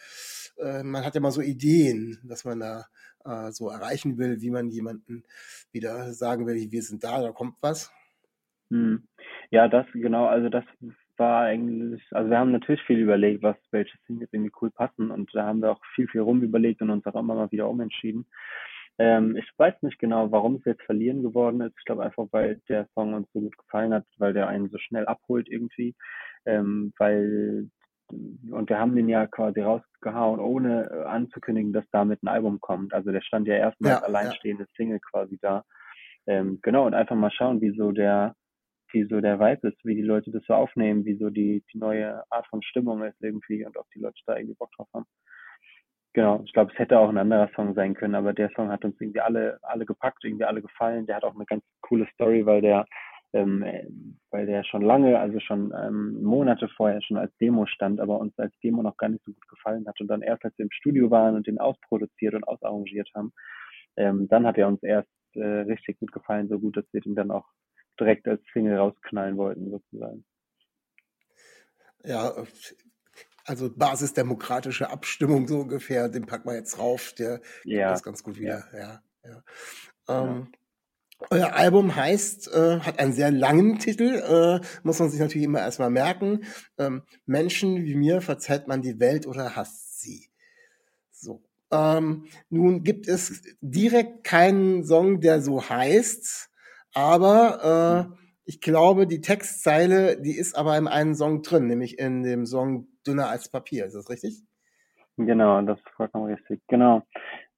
äh, 0.57 0.83
man 0.83 1.05
hat 1.05 1.15
ja 1.15 1.21
mal 1.21 1.31
so 1.31 1.43
Ideen, 1.43 2.19
dass 2.25 2.47
man 2.47 2.61
da 2.61 2.87
äh, 3.25 3.51
so 3.53 3.71
erreichen 3.71 4.19
will, 4.19 4.41
wie 4.41 4.51
man 4.51 4.71
jemanden 4.71 5.25
wieder 5.73 6.13
sagen 6.13 6.47
will, 6.47 6.71
wir 6.71 6.83
sind 6.83 7.05
da, 7.05 7.21
da 7.21 7.33
kommt 7.33 7.57
was? 7.61 7.93
Hm. 8.71 9.07
Ja, 9.51 9.69
das 9.69 9.87
genau, 9.93 10.27
also 10.27 10.49
das 10.49 10.65
war 11.17 11.43
eigentlich, 11.45 12.03
also 12.11 12.31
wir 12.31 12.39
haben 12.39 12.53
natürlich 12.53 12.83
viel 12.83 12.99
überlegt, 12.99 13.43
was 13.43 13.57
welche 13.71 13.97
Singles 14.07 14.33
irgendwie 14.33 14.53
cool 14.61 14.71
passen 14.71 15.11
und 15.11 15.31
da 15.35 15.47
haben 15.47 15.63
wir 15.63 15.73
auch 15.73 15.81
viel, 15.95 16.09
viel 16.09 16.23
rum 16.23 16.43
überlegt 16.43 16.83
und 16.83 16.91
uns 16.91 17.07
auch 17.07 17.15
immer 17.15 17.35
mal 17.35 17.53
wieder 17.53 17.69
umentschieden. 17.69 18.27
Ähm, 18.99 19.37
ich 19.37 19.51
weiß 19.57 19.75
nicht 19.83 19.99
genau, 19.99 20.31
warum 20.31 20.57
es 20.57 20.65
jetzt 20.65 20.83
verlieren 20.83 21.23
geworden 21.23 21.61
ist. 21.61 21.75
Ich 21.79 21.85
glaube 21.85 22.05
einfach, 22.05 22.27
weil 22.31 22.61
der 22.69 22.89
Song 22.95 23.15
uns 23.15 23.29
so 23.33 23.41
gut 23.41 23.57
gefallen 23.59 23.93
hat, 23.93 24.07
weil 24.19 24.33
der 24.33 24.49
einen 24.49 24.71
so 24.71 24.79
schnell 24.79 25.07
abholt 25.07 25.49
irgendwie, 25.49 25.95
ähm, 26.47 26.93
weil 26.99 27.71
und 28.11 28.69
wir 28.69 28.79
haben 28.79 28.95
den 28.95 29.09
ja 29.09 29.27
quasi 29.27 29.61
rausgehauen, 29.61 30.41
ohne 30.41 30.91
äh, 30.91 31.05
anzukündigen, 31.05 31.73
dass 31.73 31.85
damit 31.91 32.23
ein 32.23 32.29
Album 32.29 32.61
kommt. 32.61 32.93
Also 32.93 33.13
der 33.13 33.23
stand 33.23 33.47
ja 33.49 33.55
erstmal 33.55 33.93
ja, 33.93 33.97
als 33.99 34.05
alleinstehendes 34.07 34.69
ja. 34.69 34.75
Single 34.77 35.01
quasi 35.01 35.39
da. 35.41 35.65
Ähm, 36.27 36.59
genau, 36.63 36.87
und 36.87 36.95
einfach 36.95 37.17
mal 37.17 37.31
schauen, 37.31 37.61
wie 37.61 37.75
so 37.77 37.93
der, 37.93 38.35
wie 38.93 39.05
so 39.05 39.21
der 39.21 39.41
Vibe 39.41 39.69
ist, 39.69 39.85
wie 39.85 39.95
die 39.95 40.03
Leute 40.03 40.31
das 40.31 40.45
so 40.47 40.55
aufnehmen, 40.55 41.05
wie 41.05 41.17
so 41.17 41.31
die, 41.31 41.65
die 41.73 41.79
neue 41.79 42.23
Art 42.31 42.47
von 42.49 42.63
Stimmung 42.63 43.03
ist 43.03 43.21
irgendwie 43.21 43.65
und 43.65 43.77
ob 43.77 43.87
die 43.91 44.01
Leute 44.01 44.21
da 44.27 44.37
irgendwie 44.37 44.57
Bock 44.57 44.71
drauf 44.77 44.89
haben. 44.95 45.07
Genau, 46.15 46.43
ich 46.45 46.53
glaube, 46.53 46.71
es 46.73 46.79
hätte 46.79 46.99
auch 46.99 47.09
ein 47.09 47.19
anderer 47.19 47.51
Song 47.57 47.75
sein 47.75 47.95
können, 47.95 48.15
aber 48.15 48.33
der 48.33 48.49
Song 48.51 48.71
hat 48.71 48.85
uns 48.85 49.01
irgendwie 49.01 49.21
alle, 49.21 49.59
alle 49.63 49.85
gepackt, 49.85 50.23
irgendwie 50.25 50.45
alle 50.45 50.63
gefallen. 50.63 51.07
Der 51.07 51.17
hat 51.17 51.25
auch 51.25 51.35
eine 51.35 51.45
ganz 51.45 51.65
coole 51.81 52.07
Story, 52.15 52.47
weil 52.47 52.61
der 52.61 52.87
ähm, 53.35 54.19
weil 54.31 54.47
der 54.47 54.65
schon 54.65 54.83
lange, 54.83 55.19
also 55.19 55.41
schon 55.41 55.75
ähm, 55.77 56.23
Monate 56.23 56.69
vorher 56.69 57.03
schon 57.03 57.17
als 57.19 57.37
Demo 57.39 57.67
stand, 57.67 58.01
aber 58.01 58.19
uns 58.19 58.33
als 58.39 58.55
Demo 58.63 58.83
noch 58.83 58.97
gar 58.97 59.09
nicht 59.09 59.25
so 59.25 59.33
gut 59.33 59.49
gefallen 59.49 59.87
hat. 59.87 60.01
Und 60.01 60.09
dann 60.09 60.23
erst, 60.23 60.45
als 60.45 60.57
wir 60.57 60.65
im 60.65 60.73
Studio 60.73 61.11
waren 61.11 61.35
und 61.35 61.47
den 61.47 61.59
ausproduziert 61.59 62.35
und 62.35 62.45
ausarrangiert 62.45 63.11
haben, 63.15 63.33
ähm, 63.97 64.29
dann 64.29 64.47
hat 64.47 64.57
er 64.57 64.69
uns 64.69 64.83
erst 64.83 65.09
äh, 65.35 65.45
richtig 65.45 65.99
gut 65.99 66.13
gefallen, 66.13 66.49
so 66.49 66.59
gut, 66.59 66.77
dass 66.77 66.85
wir 66.93 67.01
den 67.01 67.17
dann 67.17 67.33
auch 67.33 67.47
direkt 67.99 68.27
als 68.29 68.41
Single 68.53 68.77
rausknallen 68.77 69.37
wollten, 69.37 69.71
sozusagen. 69.71 70.25
Ja, 72.05 72.33
also 73.45 73.71
basisdemokratische 73.75 74.91
Abstimmung 74.91 75.49
so 75.49 75.61
ungefähr, 75.61 76.09
den 76.09 76.27
packen 76.27 76.49
wir 76.49 76.57
jetzt 76.57 76.79
drauf, 76.79 77.15
der 77.19 77.41
ja. 77.65 77.91
das 77.91 78.03
ganz 78.03 78.23
gut 78.23 78.39
wieder. 78.39 78.65
Ja, 78.73 79.01
ja. 79.25 79.43
ja. 80.09 80.23
Ähm, 80.23 80.53
euer 81.31 81.55
Album 81.55 81.95
heißt, 81.95 82.53
äh, 82.55 82.81
hat 82.81 82.99
einen 82.99 83.13
sehr 83.13 83.31
langen 83.31 83.79
Titel, 83.79 84.23
äh, 84.63 84.67
muss 84.83 84.99
man 84.99 85.11
sich 85.11 85.21
natürlich 85.21 85.47
immer 85.47 85.61
erstmal 85.61 85.91
merken. 85.91 86.45
Ähm, 86.79 87.03
Menschen 87.27 87.85
wie 87.85 87.95
mir 87.95 88.21
verzeiht 88.21 88.69
man 88.69 88.83
die 88.83 89.01
Welt 89.01 89.27
oder 89.27 89.57
hasst 89.57 90.01
sie. 90.01 90.29
So. 91.11 91.43
Ähm, 91.73 92.27
nun 92.51 92.83
gibt 92.83 93.09
es 93.09 93.43
direkt 93.61 94.25
keinen 94.25 94.85
Song, 94.85 95.21
der 95.21 95.41
so 95.41 95.69
heißt, 95.69 96.51
aber 96.93 98.11
äh, 98.13 98.17
ich 98.45 98.61
glaube, 98.61 99.07
die 99.07 99.21
Textzeile, 99.21 100.21
die 100.21 100.37
ist 100.37 100.57
aber 100.57 100.77
in 100.77 100.87
einem 100.87 101.15
Song 101.15 101.43
drin, 101.43 101.67
nämlich 101.67 101.99
in 101.99 102.23
dem 102.23 102.47
Song 102.47 102.89
Dünner 103.07 103.29
als 103.29 103.49
Papier. 103.49 103.87
Ist 103.87 103.95
das 103.95 104.11
richtig? 104.11 104.43
Genau, 105.17 105.61
das 105.63 105.79
ist 105.79 105.89
vollkommen 105.91 106.27
richtig. 106.27 106.61
Genau. 106.69 107.03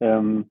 Ähm, 0.00 0.50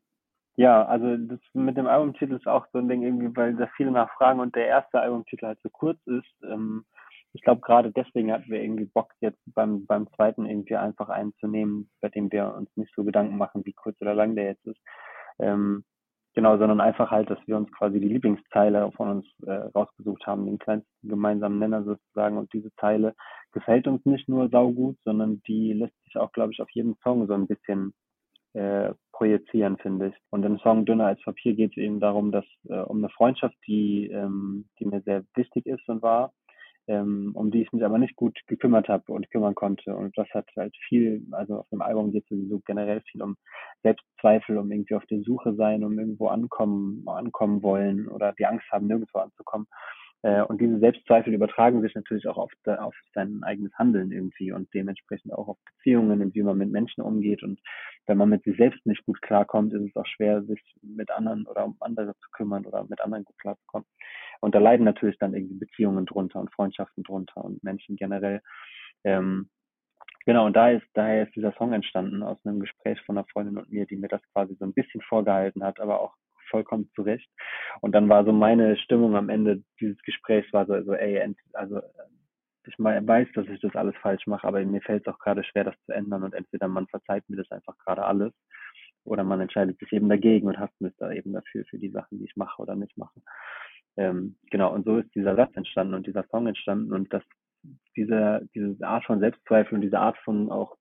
ja, 0.57 0.85
also 0.85 1.17
das 1.17 1.39
mit 1.53 1.77
dem 1.77 1.87
Albumtitel 1.87 2.35
ist 2.35 2.47
auch 2.47 2.65
so 2.71 2.79
ein 2.79 2.87
Ding 2.87 3.03
irgendwie, 3.03 3.35
weil 3.35 3.55
da 3.55 3.67
viele 3.75 3.91
nachfragen 3.91 4.39
und 4.39 4.55
der 4.55 4.67
erste 4.67 4.99
Albumtitel 4.99 5.47
halt 5.47 5.59
so 5.61 5.69
kurz 5.69 5.99
ist, 6.07 6.43
ähm, 6.43 6.85
ich 7.35 7.41
glaube, 7.41 7.59
gerade 7.61 7.91
deswegen 7.91 8.31
hatten 8.31 8.49
wir 8.49 8.61
irgendwie 8.61 8.85
Bock, 8.85 9.11
jetzt 9.19 9.41
beim, 9.53 9.85
beim 9.85 10.07
zweiten 10.15 10.45
irgendwie 10.45 10.77
einfach 10.77 11.09
einen 11.09 11.33
zu 11.39 11.47
nehmen, 11.47 11.89
bei 11.99 12.07
dem 12.07 12.31
wir 12.31 12.55
uns 12.55 12.69
nicht 12.77 12.93
so 12.95 13.03
Gedanken 13.03 13.37
machen, 13.37 13.65
wie 13.65 13.73
kurz 13.73 13.99
oder 14.01 14.15
lang 14.15 14.35
der 14.35 14.45
jetzt 14.45 14.65
ist. 14.65 14.79
Ähm, 15.39 15.83
genau, 16.33 16.57
sondern 16.57 16.79
einfach 16.79 17.11
halt, 17.11 17.29
dass 17.29 17.39
wir 17.45 17.57
uns 17.57 17.69
quasi 17.73 17.99
die 17.99 18.07
Lieblingsteile 18.07 18.89
von 18.93 19.09
uns 19.09 19.25
äh, 19.45 19.51
rausgesucht 19.51 20.25
haben, 20.25 20.45
den 20.45 20.59
kleinsten 20.59 21.09
gemeinsamen 21.09 21.59
Nenner 21.59 21.83
sozusagen. 21.83 22.37
Und 22.37 22.53
diese 22.53 22.73
Zeile 22.75 23.13
gefällt 23.51 23.87
uns 23.87 24.05
nicht 24.05 24.29
nur 24.29 24.47
saugut, 24.47 24.97
sondern 25.03 25.41
die 25.41 25.73
lässt 25.73 26.01
sich 26.05 26.15
auch, 26.15 26.31
glaube 26.31 26.53
ich, 26.53 26.61
auf 26.61 26.69
jeden 26.71 26.95
Song 27.03 27.27
so 27.27 27.33
ein 27.33 27.47
bisschen 27.47 27.93
äh, 28.53 28.93
projizieren, 29.15 29.77
finde 29.77 30.07
ich. 30.07 30.15
Und 30.29 30.43
im 30.43 30.59
Song 30.59 30.85
Dünner 30.85 31.07
als 31.07 31.21
Papier 31.23 31.53
geht 31.53 31.71
es 31.71 31.77
eben 31.77 31.99
darum, 32.01 32.31
dass 32.31 32.45
äh, 32.67 32.79
um 32.79 32.97
eine 32.97 33.09
Freundschaft, 33.09 33.55
die, 33.65 34.07
ähm, 34.11 34.65
die 34.77 34.85
mir 34.85 35.01
sehr 35.01 35.23
wichtig 35.35 35.65
ist 35.65 35.87
und 35.87 36.01
war, 36.01 36.33
ähm, 36.87 37.31
um 37.33 37.49
die 37.49 37.61
ich 37.61 37.71
mich 37.71 37.83
aber 37.85 37.97
nicht 37.97 38.17
gut 38.17 38.37
gekümmert 38.47 38.89
habe 38.89 39.11
und 39.13 39.31
kümmern 39.31 39.55
konnte. 39.55 39.95
Und 39.95 40.17
das 40.17 40.27
hat 40.31 40.47
halt 40.57 40.75
viel, 40.87 41.25
also 41.31 41.59
auf 41.59 41.69
dem 41.69 41.81
Album 41.81 42.11
geht 42.11 42.23
es 42.23 42.29
sowieso 42.29 42.59
generell 42.65 43.01
viel 43.09 43.23
um 43.23 43.37
Selbstzweifel, 43.83 44.57
um 44.57 44.69
irgendwie 44.69 44.95
auf 44.95 45.05
der 45.05 45.21
Suche 45.21 45.55
sein, 45.55 45.85
um 45.85 45.97
irgendwo 45.97 46.27
ankommen, 46.27 47.07
ankommen 47.07 47.63
wollen 47.63 48.09
oder 48.09 48.33
die 48.33 48.45
Angst 48.45 48.69
haben, 48.69 48.87
nirgendwo 48.87 49.19
anzukommen. 49.19 49.67
Äh, 50.25 50.41
und 50.41 50.59
diese 50.59 50.79
Selbstzweifel 50.79 51.35
übertragen 51.35 51.83
sich 51.83 51.93
natürlich 51.93 52.27
auch 52.27 52.37
auf, 52.37 52.51
auf 52.65 52.95
sein 53.13 53.43
eigenes 53.43 53.71
Handeln 53.75 54.11
irgendwie 54.11 54.51
und 54.51 54.73
dementsprechend 54.73 55.31
auch 55.31 55.49
auf 55.49 55.57
Beziehungen 55.65 56.19
und 56.19 56.33
wie 56.33 56.41
man 56.41 56.57
mit 56.57 56.71
Menschen 56.71 57.03
umgeht. 57.03 57.43
Und 57.43 57.59
wenn 58.07 58.17
man 58.17 58.29
mit 58.29 58.43
sich 58.43 58.57
selbst 58.57 58.83
nicht 58.87 59.05
gut 59.05 59.21
klarkommt, 59.21 59.71
ist 59.73 59.83
es 59.87 59.95
auch 59.95 60.07
schwer, 60.07 60.41
sich 60.41 60.59
mit 60.81 61.11
anderen 61.11 61.45
oder 61.45 61.65
um 61.65 61.77
andere 61.79 62.15
zu 62.15 62.29
kümmern 62.31 62.65
oder 62.65 62.85
mit 62.89 63.01
anderen 63.01 63.23
gut 63.23 63.37
klarzukommen. 63.37 63.87
Und 64.41 64.55
da 64.55 64.59
leiden 64.59 64.83
natürlich 64.83 65.19
dann 65.19 65.35
irgendwie 65.35 65.59
Beziehungen 65.59 66.07
drunter 66.07 66.39
und 66.39 66.51
Freundschaften 66.51 67.03
drunter 67.03 67.45
und 67.45 67.63
Menschen 67.63 67.95
generell. 67.95 68.41
Ähm, 69.03 69.51
genau, 70.25 70.47
und 70.47 70.55
da 70.55 70.71
ist, 70.71 70.87
daher 70.95 71.27
ist 71.27 71.35
dieser 71.35 71.53
Song 71.53 71.71
entstanden 71.71 72.23
aus 72.23 72.43
einem 72.45 72.61
Gespräch 72.61 72.99
von 73.01 73.15
einer 73.15 73.27
Freundin 73.31 73.59
und 73.59 73.69
mir, 73.69 73.85
die 73.85 73.95
mir 73.95 74.07
das 74.07 74.21
quasi 74.33 74.55
so 74.55 74.65
ein 74.65 74.73
bisschen 74.73 75.01
vorgehalten 75.01 75.63
hat, 75.63 75.79
aber 75.79 76.01
auch 76.01 76.15
vollkommen 76.55 76.89
zurecht. 76.95 77.29
Und 77.81 77.91
dann 77.93 78.07
war 78.07 78.23
so 78.23 78.31
meine 78.31 78.77
Stimmung 78.77 79.17
am 79.17 79.27
Ende 79.27 79.61
dieses 79.81 80.01
Gesprächs 80.03 80.51
war 80.53 80.65
so, 80.65 80.81
so 80.83 80.93
ey, 80.93 81.35
also 81.51 81.81
ich 82.65 82.79
weiß, 82.79 83.27
dass 83.35 83.47
ich 83.47 83.59
das 83.59 83.75
alles 83.75 83.95
falsch 84.01 84.25
mache, 84.25 84.47
aber 84.47 84.63
mir 84.63 84.81
fällt 84.81 85.05
es 85.05 85.13
auch 85.13 85.19
gerade 85.19 85.43
schwer, 85.43 85.65
das 85.65 85.75
zu 85.85 85.91
ändern 85.91 86.23
und 86.23 86.33
entweder 86.33 86.69
man 86.69 86.87
verzeiht 86.87 87.29
mir 87.29 87.35
das 87.35 87.51
einfach 87.51 87.77
gerade 87.79 88.05
alles 88.05 88.33
oder 89.03 89.23
man 89.23 89.41
entscheidet 89.41 89.77
sich 89.79 89.91
eben 89.91 90.07
dagegen 90.07 90.47
und 90.47 90.57
hasst 90.57 90.79
mich 90.79 90.93
da 90.97 91.11
eben 91.11 91.33
dafür, 91.33 91.65
für 91.65 91.77
die 91.77 91.91
Sachen, 91.91 92.19
die 92.19 92.25
ich 92.25 92.35
mache 92.37 92.61
oder 92.61 92.75
nicht 92.75 92.97
mache. 92.97 93.21
Ähm, 93.97 94.37
genau, 94.49 94.73
und 94.73 94.85
so 94.85 94.97
ist 94.97 95.13
dieser 95.13 95.35
Satz 95.35 95.55
entstanden 95.55 95.93
und 95.93 96.07
dieser 96.07 96.25
Song 96.31 96.47
entstanden 96.47 96.93
und 96.93 97.13
das, 97.13 97.23
diese, 97.97 98.47
diese 98.55 98.87
Art 98.87 99.05
von 99.05 99.19
Selbstzweifel 99.19 99.75
und 99.75 99.81
diese 99.81 99.99
Art 99.99 100.17
von 100.19 100.49
auch 100.51 100.77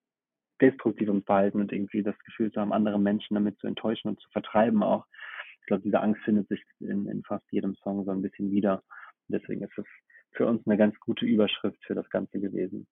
destruktivem 0.61 1.23
Verhalten 1.23 1.61
und 1.61 1.71
irgendwie 1.71 2.03
das 2.03 2.17
Gefühl 2.19 2.51
zu 2.51 2.61
haben, 2.61 2.73
andere 2.73 2.99
Menschen 2.99 3.35
damit 3.35 3.59
zu 3.59 3.67
enttäuschen 3.67 4.09
und 4.09 4.19
zu 4.19 4.29
vertreiben 4.31 4.83
auch. 4.83 5.05
Ich 5.65 5.67
glaube, 5.67 5.81
diese 5.81 5.99
Angst 5.99 6.21
findet 6.23 6.47
sich 6.47 6.63
in, 6.79 7.07
in 7.07 7.23
fast 7.23 7.43
jedem 7.49 7.73
Song 7.73 8.05
so 8.05 8.11
ein 8.11 8.21
bisschen 8.21 8.51
wieder. 8.51 8.83
Und 9.27 9.41
deswegen 9.41 9.63
ist 9.63 9.75
es 9.79 9.85
für 10.31 10.45
uns 10.45 10.61
eine 10.67 10.77
ganz 10.77 10.99
gute 10.99 11.25
Überschrift 11.25 11.83
für 11.87 11.95
das 11.95 12.07
Ganze 12.11 12.39
gewesen. 12.39 12.85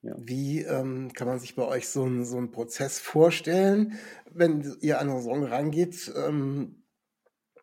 Ja. 0.00 0.16
Wie 0.18 0.62
ähm, 0.62 1.12
kann 1.12 1.28
man 1.28 1.38
sich 1.38 1.54
bei 1.54 1.64
euch 1.64 1.88
so, 1.88 2.04
ein, 2.04 2.24
so 2.24 2.36
einen 2.36 2.50
Prozess 2.50 2.98
vorstellen, 2.98 3.92
wenn 4.28 4.76
ihr 4.80 4.98
an 4.98 5.08
einen 5.08 5.22
Song 5.22 5.44
rangeht? 5.44 6.12
Ähm, 6.16 6.82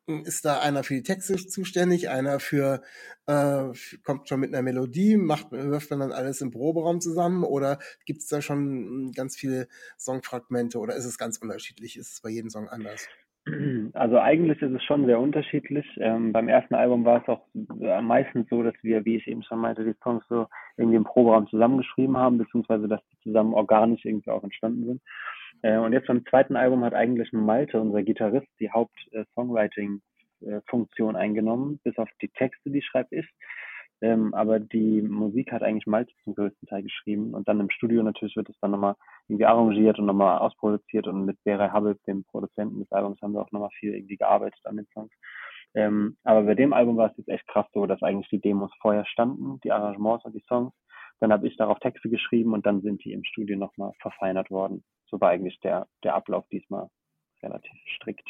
ist 0.08 0.46
da 0.46 0.62
einer 0.62 0.86
für 0.86 0.96
die 0.96 1.04
Texte 1.04 1.36
zuständig, 1.36 2.10
einer 2.10 2.40
für, 2.40 2.82
äh, 3.28 3.66
kommt 4.04 4.30
schon 4.30 4.40
mit 4.40 4.54
einer 4.54 4.64
Melodie, 4.64 5.18
macht, 5.18 5.52
wirft 5.52 5.92
man 5.92 6.00
dann 6.00 6.12
alles 6.14 6.40
im 6.40 6.52
Proberaum 6.52 7.02
zusammen 7.02 7.44
oder 7.44 7.80
gibt 8.06 8.22
es 8.22 8.28
da 8.28 8.42
schon 8.42 9.12
ganz 9.12 9.36
viele 9.36 9.68
Songfragmente 10.00 10.80
oder 10.80 10.96
ist 10.96 11.06
es 11.06 11.18
ganz 11.18 11.38
unterschiedlich? 11.38 11.98
Ist 11.98 12.14
es 12.14 12.22
bei 12.22 12.30
jedem 12.30 12.50
Song 12.50 12.70
anders? 12.70 13.06
Also 13.94 14.20
eigentlich 14.20 14.62
ist 14.62 14.74
es 14.74 14.84
schon 14.84 15.06
sehr 15.06 15.20
unterschiedlich. 15.20 15.86
Ähm, 16.00 16.34
beim 16.34 16.48
ersten 16.48 16.76
Album 16.76 17.04
war 17.06 17.22
es 17.22 17.28
auch 17.28 17.42
äh, 17.82 18.02
meistens 18.02 18.48
so, 18.50 18.64
dass 18.64 18.76
wir, 18.82 19.06
wie 19.06 19.18
ich 19.18 19.28
eben 19.28 19.44
schon 19.44 19.60
meinte, 19.60 19.84
die 19.84 19.96
Songs 20.04 20.24
so 20.30 20.48
irgendwie 20.78 20.98
im 20.98 21.04
Proberaum 21.04 21.48
zusammengeschrieben 21.48 22.18
haben, 22.18 22.38
beziehungsweise 22.38 22.88
dass 22.88 23.02
die 23.12 23.20
zusammen 23.24 23.54
organisch 23.54 24.06
irgendwie 24.06 24.32
auch 24.32 24.44
entstanden 24.44 24.86
sind. 24.86 25.02
Äh, 25.62 25.78
und 25.78 25.94
jetzt 25.94 26.08
beim 26.08 26.26
zweiten 26.26 26.56
Album 26.56 26.84
hat 26.84 26.94
eigentlich 26.94 27.32
Malte, 27.34 27.80
unser 27.80 28.04
Gitarrist, 28.04 28.48
die 28.60 28.72
Haupt-Songwriting-Funktion 28.72 31.16
äh, 31.16 31.18
eingenommen, 31.18 31.80
bis 31.84 31.98
auf 31.98 32.10
die 32.22 32.30
Texte, 32.30 32.70
die 32.70 32.82
schreibe 32.82 33.16
ich. 33.16 33.26
Ähm, 34.02 34.34
aber 34.34 34.60
die 34.60 35.02
Musik 35.02 35.52
hat 35.52 35.62
eigentlich 35.62 35.86
Malte 35.86 36.14
zum 36.24 36.34
größten 36.36 36.68
Teil 36.68 36.84
geschrieben 36.84 37.34
und 37.34 37.48
dann 37.48 37.60
im 37.60 37.70
Studio 37.70 38.02
natürlich 38.02 38.36
wird 38.36 38.50
es 38.50 38.58
dann 38.62 38.72
nochmal 38.72 38.96
irgendwie 39.28 39.46
arrangiert 39.46 40.00
und 40.00 40.06
nochmal 40.06 40.40
ausproduziert 40.40 41.08
und 41.08 41.26
mit 41.26 41.38
Bere 41.44 41.74
Hubble, 41.74 41.98
dem 42.08 42.24
Produzenten 42.24 42.80
des 42.80 42.92
Albums, 42.92 43.22
haben 43.22 43.34
wir 43.34 43.42
auch 43.42 43.52
nochmal 43.52 43.72
viel 43.78 43.94
irgendwie 43.94 44.18
gearbeitet 44.18 44.62
an 44.64 44.78
den 44.78 44.88
Songs. 44.94 45.12
Ähm, 45.76 46.18
aber 46.24 46.44
bei 46.44 46.56
dem 46.56 46.74
Album 46.74 46.98
war 46.98 47.12
es 47.12 47.18
jetzt 47.18 47.30
echt 47.30 47.48
krass 47.48 47.68
so, 47.74 47.86
dass 47.86 48.02
eigentlich 48.02 48.30
die 48.30 48.42
Demos 48.42 48.72
vorher 48.82 49.06
standen, 49.06 49.60
die 49.64 49.72
Arrangements 49.72 50.26
und 50.26 50.34
die 50.34 50.44
Songs. 50.48 50.74
Dann 51.20 51.34
habe 51.34 51.48
ich 51.48 51.58
darauf 51.58 51.80
Texte 51.80 52.10
geschrieben 52.10 52.54
und 52.54 52.66
dann 52.66 52.82
sind 52.82 53.04
die 53.04 53.12
im 53.12 53.26
Studio 53.26 53.58
nochmal 53.58 53.92
verfeinert 54.00 54.50
worden 54.50 54.84
so 55.10 55.20
war 55.20 55.30
eigentlich 55.30 55.60
der, 55.60 55.88
der 56.04 56.16
Ablauf 56.16 56.48
diesmal 56.50 56.90
relativ 57.42 57.74
strikt. 57.96 58.30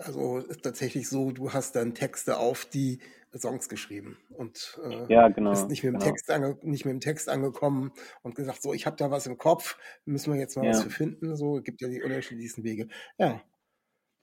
Also 0.00 0.38
ist 0.38 0.62
tatsächlich 0.62 1.08
so, 1.08 1.30
du 1.30 1.52
hast 1.52 1.76
dann 1.76 1.94
Texte 1.94 2.38
auf 2.38 2.64
die 2.66 3.00
Songs 3.34 3.68
geschrieben 3.68 4.16
und 4.30 4.80
äh, 4.82 5.12
ja, 5.12 5.28
genau, 5.28 5.50
bist 5.50 5.68
nicht 5.68 5.84
mit, 5.84 5.92
dem 5.92 5.98
genau. 5.98 6.10
Text 6.10 6.30
ange 6.30 6.56
nicht 6.62 6.86
mit 6.86 6.92
dem 6.92 7.00
Text 7.00 7.28
angekommen 7.28 7.92
und 8.22 8.34
gesagt, 8.34 8.62
so, 8.62 8.72
ich 8.72 8.86
habe 8.86 8.96
da 8.96 9.10
was 9.10 9.26
im 9.26 9.36
Kopf, 9.36 9.78
müssen 10.06 10.32
wir 10.32 10.40
jetzt 10.40 10.56
mal 10.56 10.64
ja. 10.64 10.70
was 10.70 10.82
für 10.82 10.90
finden. 10.90 11.36
So, 11.36 11.60
gibt 11.62 11.82
ja 11.82 11.88
die 11.88 12.02
unterschiedlichsten 12.02 12.64
Wege. 12.64 12.88
Ja, 13.18 13.42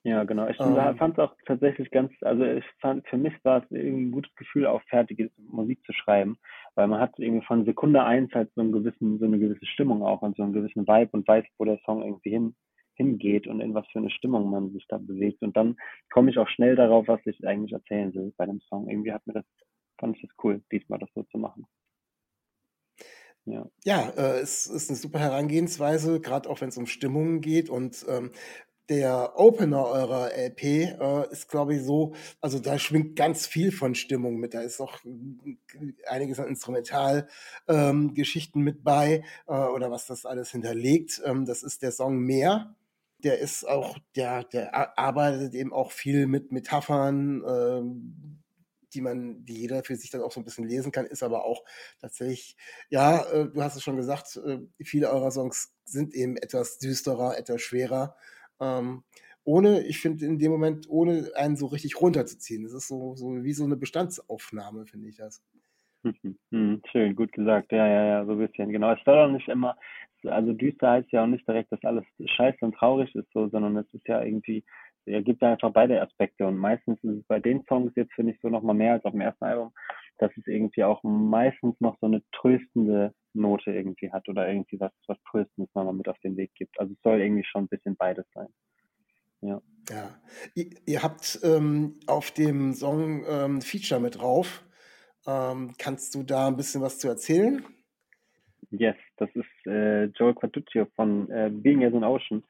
ja, 0.04 0.24
genau. 0.24 0.46
Ich 0.48 0.60
ähm, 0.60 0.76
fand 0.98 1.14
es 1.14 1.18
auch 1.18 1.34
tatsächlich 1.46 1.90
ganz, 1.90 2.12
also 2.20 2.44
ich 2.44 2.64
fand, 2.78 3.08
für 3.08 3.16
mich 3.16 3.32
war 3.42 3.64
es 3.64 3.70
irgendwie 3.70 4.04
ein 4.04 4.12
gutes 4.12 4.34
Gefühl, 4.34 4.66
auch 4.66 4.82
fertige 4.82 5.30
Musik 5.38 5.82
zu 5.86 5.94
schreiben, 5.94 6.36
weil 6.74 6.88
man 6.88 7.00
hat 7.00 7.18
irgendwie 7.18 7.46
von 7.46 7.64
Sekunde 7.64 8.04
eins 8.04 8.30
halt 8.34 8.52
so 8.54 8.60
einen 8.60 8.72
gewissen, 8.72 9.18
so 9.18 9.24
eine 9.24 9.38
gewisse 9.38 9.64
Stimmung 9.64 10.02
auch 10.02 10.20
und 10.20 10.36
so 10.36 10.42
einen 10.42 10.52
gewissen 10.52 10.86
Vibe 10.86 11.08
und 11.12 11.26
weiß, 11.26 11.46
wo 11.56 11.64
der 11.64 11.78
Song 11.86 12.02
irgendwie 12.02 12.30
hin, 12.30 12.54
hingeht 12.94 13.46
und 13.46 13.60
in 13.60 13.74
was 13.74 13.86
für 13.88 13.98
eine 13.98 14.10
Stimmung 14.10 14.50
man 14.50 14.72
sich 14.72 14.86
da 14.88 14.98
bewegt. 14.98 15.42
Und 15.42 15.56
dann 15.56 15.76
komme 16.10 16.30
ich 16.30 16.38
auch 16.38 16.48
schnell 16.48 16.76
darauf, 16.76 17.08
was 17.08 17.20
ich 17.26 17.46
eigentlich 17.46 17.72
erzählen 17.72 18.14
will 18.14 18.32
bei 18.36 18.46
dem 18.46 18.60
Song. 18.68 18.88
Irgendwie 18.88 19.12
hat 19.12 19.26
mir 19.26 19.34
das, 19.34 19.44
fand 19.98 20.16
ich 20.16 20.22
das 20.22 20.30
cool, 20.42 20.62
diesmal 20.70 20.98
das 20.98 21.10
so 21.14 21.22
zu 21.24 21.38
machen. 21.38 21.66
Ja, 23.46 23.68
ja 23.84 24.08
äh, 24.16 24.40
es 24.40 24.66
ist 24.66 24.88
eine 24.88 24.96
super 24.96 25.18
Herangehensweise, 25.18 26.20
gerade 26.20 26.48
auch 26.48 26.60
wenn 26.60 26.70
es 26.70 26.78
um 26.78 26.86
Stimmungen 26.86 27.40
geht. 27.40 27.68
Und 27.68 28.04
ähm, 28.08 28.30
der 28.88 29.32
Opener 29.36 29.86
eurer 29.86 30.30
LP 30.36 30.62
äh, 30.62 31.30
ist, 31.30 31.48
glaube 31.48 31.74
ich, 31.74 31.82
so, 31.82 32.14
also 32.40 32.58
da 32.58 32.78
schwingt 32.78 33.16
ganz 33.16 33.46
viel 33.46 33.72
von 33.72 33.94
Stimmung 33.94 34.36
mit. 34.36 34.54
Da 34.54 34.60
ist 34.60 34.80
auch 34.80 34.98
einiges 36.06 36.38
an 36.38 36.48
Instrumentalgeschichten 36.48 38.60
ähm, 38.60 38.64
mit 38.64 38.84
bei 38.84 39.24
äh, 39.46 39.52
oder 39.52 39.90
was 39.90 40.06
das 40.06 40.26
alles 40.26 40.50
hinterlegt. 40.50 41.22
Ähm, 41.24 41.46
das 41.46 41.62
ist 41.62 41.82
der 41.82 41.92
Song 41.92 42.18
Meer. 42.18 42.74
Der 43.24 43.38
ist 43.38 43.66
auch, 43.66 43.98
der, 44.16 44.44
der 44.44 44.98
arbeitet 44.98 45.54
eben 45.54 45.72
auch 45.72 45.90
viel 45.92 46.26
mit 46.26 46.52
Metaphern, 46.52 47.42
ähm, 47.46 48.42
die 48.92 49.00
man, 49.00 49.44
die 49.44 49.60
jeder 49.60 49.82
für 49.82 49.96
sich 49.96 50.10
dann 50.10 50.22
auch 50.22 50.30
so 50.32 50.40
ein 50.40 50.44
bisschen 50.44 50.68
lesen 50.68 50.92
kann, 50.92 51.06
ist 51.06 51.22
aber 51.22 51.44
auch 51.44 51.64
tatsächlich, 52.00 52.56
ja, 52.90 53.24
äh, 53.32 53.48
du 53.50 53.62
hast 53.62 53.76
es 53.76 53.82
schon 53.82 53.96
gesagt, 53.96 54.36
äh, 54.36 54.60
viele 54.84 55.10
eurer 55.10 55.30
Songs 55.30 55.72
sind 55.84 56.14
eben 56.14 56.36
etwas 56.36 56.78
düsterer, 56.78 57.36
etwas 57.36 57.62
schwerer. 57.62 58.16
Ähm, 58.60 59.02
ohne, 59.44 59.82
ich 59.86 60.00
finde 60.00 60.24
in 60.26 60.38
dem 60.38 60.52
Moment, 60.52 60.88
ohne 60.88 61.30
einen 61.34 61.56
so 61.56 61.66
richtig 61.66 62.00
runterzuziehen. 62.00 62.62
Das 62.62 62.72
ist 62.72 62.88
so, 62.88 63.14
so 63.16 63.42
wie 63.42 63.52
so 63.52 63.64
eine 63.64 63.76
Bestandsaufnahme, 63.76 64.86
finde 64.86 65.08
ich 65.08 65.16
das. 65.16 65.42
Mhm, 66.50 66.82
schön, 66.92 67.16
gut 67.16 67.32
gesagt. 67.32 67.72
Ja, 67.72 67.86
ja, 67.86 68.04
ja, 68.04 68.24
so 68.26 68.32
ein 68.32 68.38
bisschen. 68.38 68.70
Genau. 68.70 68.92
Es 68.92 69.04
soll 69.04 69.18
auch 69.18 69.30
nicht 69.30 69.48
immer, 69.48 69.76
also 70.24 70.52
düster 70.52 70.90
heißt 70.90 71.12
ja 71.12 71.22
auch 71.22 71.28
nicht 71.28 71.46
direkt, 71.46 71.72
dass 71.72 71.84
alles 71.84 72.04
scheiße 72.24 72.58
und 72.62 72.74
traurig 72.74 73.14
ist, 73.14 73.30
so, 73.32 73.48
sondern 73.48 73.76
es 73.76 73.92
ist 73.92 74.06
ja 74.06 74.22
irgendwie, 74.22 74.64
er 75.06 75.22
gibt 75.22 75.42
einfach 75.42 75.72
beide 75.72 76.00
Aspekte. 76.00 76.46
Und 76.46 76.56
meistens 76.56 77.02
ist 77.02 77.18
es 77.18 77.24
bei 77.26 77.40
den 77.40 77.64
Songs 77.68 77.92
jetzt, 77.96 78.12
finde 78.14 78.32
ich, 78.32 78.40
so 78.40 78.48
nochmal 78.48 78.74
mehr 78.74 78.92
als 78.94 79.04
auf 79.04 79.12
dem 79.12 79.20
ersten 79.20 79.44
Album, 79.44 79.72
dass 80.18 80.30
es 80.36 80.46
irgendwie 80.46 80.84
auch 80.84 81.02
meistens 81.02 81.78
noch 81.80 81.96
so 82.00 82.06
eine 82.06 82.22
tröstende 82.32 83.12
Note 83.34 83.72
irgendwie 83.72 84.12
hat 84.12 84.28
oder 84.28 84.48
irgendwie 84.48 84.78
was, 84.78 84.92
was 85.06 85.18
Tröstendes 85.30 85.74
mal 85.74 85.92
mit 85.92 86.08
auf 86.08 86.18
den 86.20 86.36
Weg 86.36 86.52
gibt. 86.54 86.78
Also 86.78 86.92
es 86.92 87.02
soll 87.02 87.20
irgendwie 87.20 87.44
schon 87.44 87.64
ein 87.64 87.68
bisschen 87.68 87.96
beides 87.96 88.26
sein. 88.32 88.48
Ja. 89.40 89.60
Ja. 89.90 90.18
Ihr, 90.54 90.70
ihr 90.86 91.02
habt 91.02 91.40
ähm, 91.42 91.98
auf 92.06 92.30
dem 92.30 92.72
Song 92.72 93.24
ähm, 93.28 93.60
Feature 93.60 94.00
mit 94.00 94.18
drauf. 94.18 94.64
Ähm, 95.26 95.74
kannst 95.78 96.14
du 96.14 96.22
da 96.22 96.48
ein 96.48 96.56
bisschen 96.56 96.82
was 96.82 96.98
zu 96.98 97.08
erzählen? 97.08 97.64
Yes, 98.70 98.96
das 99.16 99.30
ist 99.34 99.66
äh, 99.66 100.04
Joel 100.06 100.34
Quatuccio 100.34 100.86
von 100.96 101.30
äh, 101.30 101.50
Being 101.52 101.84
as 101.84 101.94
an 101.94 102.04
Ocean. 102.04 102.42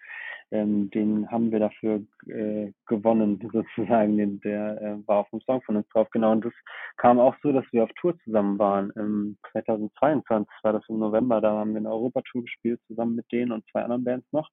Ähm, 0.50 0.90
den 0.90 1.30
haben 1.30 1.50
wir 1.50 1.58
dafür 1.58 2.02
äh, 2.28 2.72
gewonnen, 2.86 3.40
sozusagen. 3.52 4.16
Den, 4.16 4.40
der 4.40 4.80
äh, 4.80 5.08
war 5.08 5.18
auf 5.18 5.30
dem 5.30 5.40
Song 5.40 5.62
von 5.62 5.76
uns 5.76 5.88
drauf, 5.88 6.08
genau. 6.10 6.32
Und 6.32 6.44
das 6.44 6.52
kam 6.96 7.18
auch 7.18 7.34
so, 7.42 7.52
dass 7.52 7.64
wir 7.72 7.84
auf 7.84 7.90
Tour 8.00 8.18
zusammen 8.24 8.58
waren. 8.58 8.92
Ähm, 8.96 9.36
2022 9.52 10.52
war 10.62 10.72
das 10.72 10.84
im 10.88 10.98
November, 10.98 11.40
da 11.40 11.52
haben 11.52 11.72
wir 11.72 11.78
eine 11.78 11.90
Europa-Tour 11.90 12.42
gespielt, 12.42 12.80
zusammen 12.86 13.16
mit 13.16 13.30
denen 13.32 13.52
und 13.52 13.64
zwei 13.70 13.82
anderen 13.82 14.04
Bands 14.04 14.26
noch. 14.32 14.48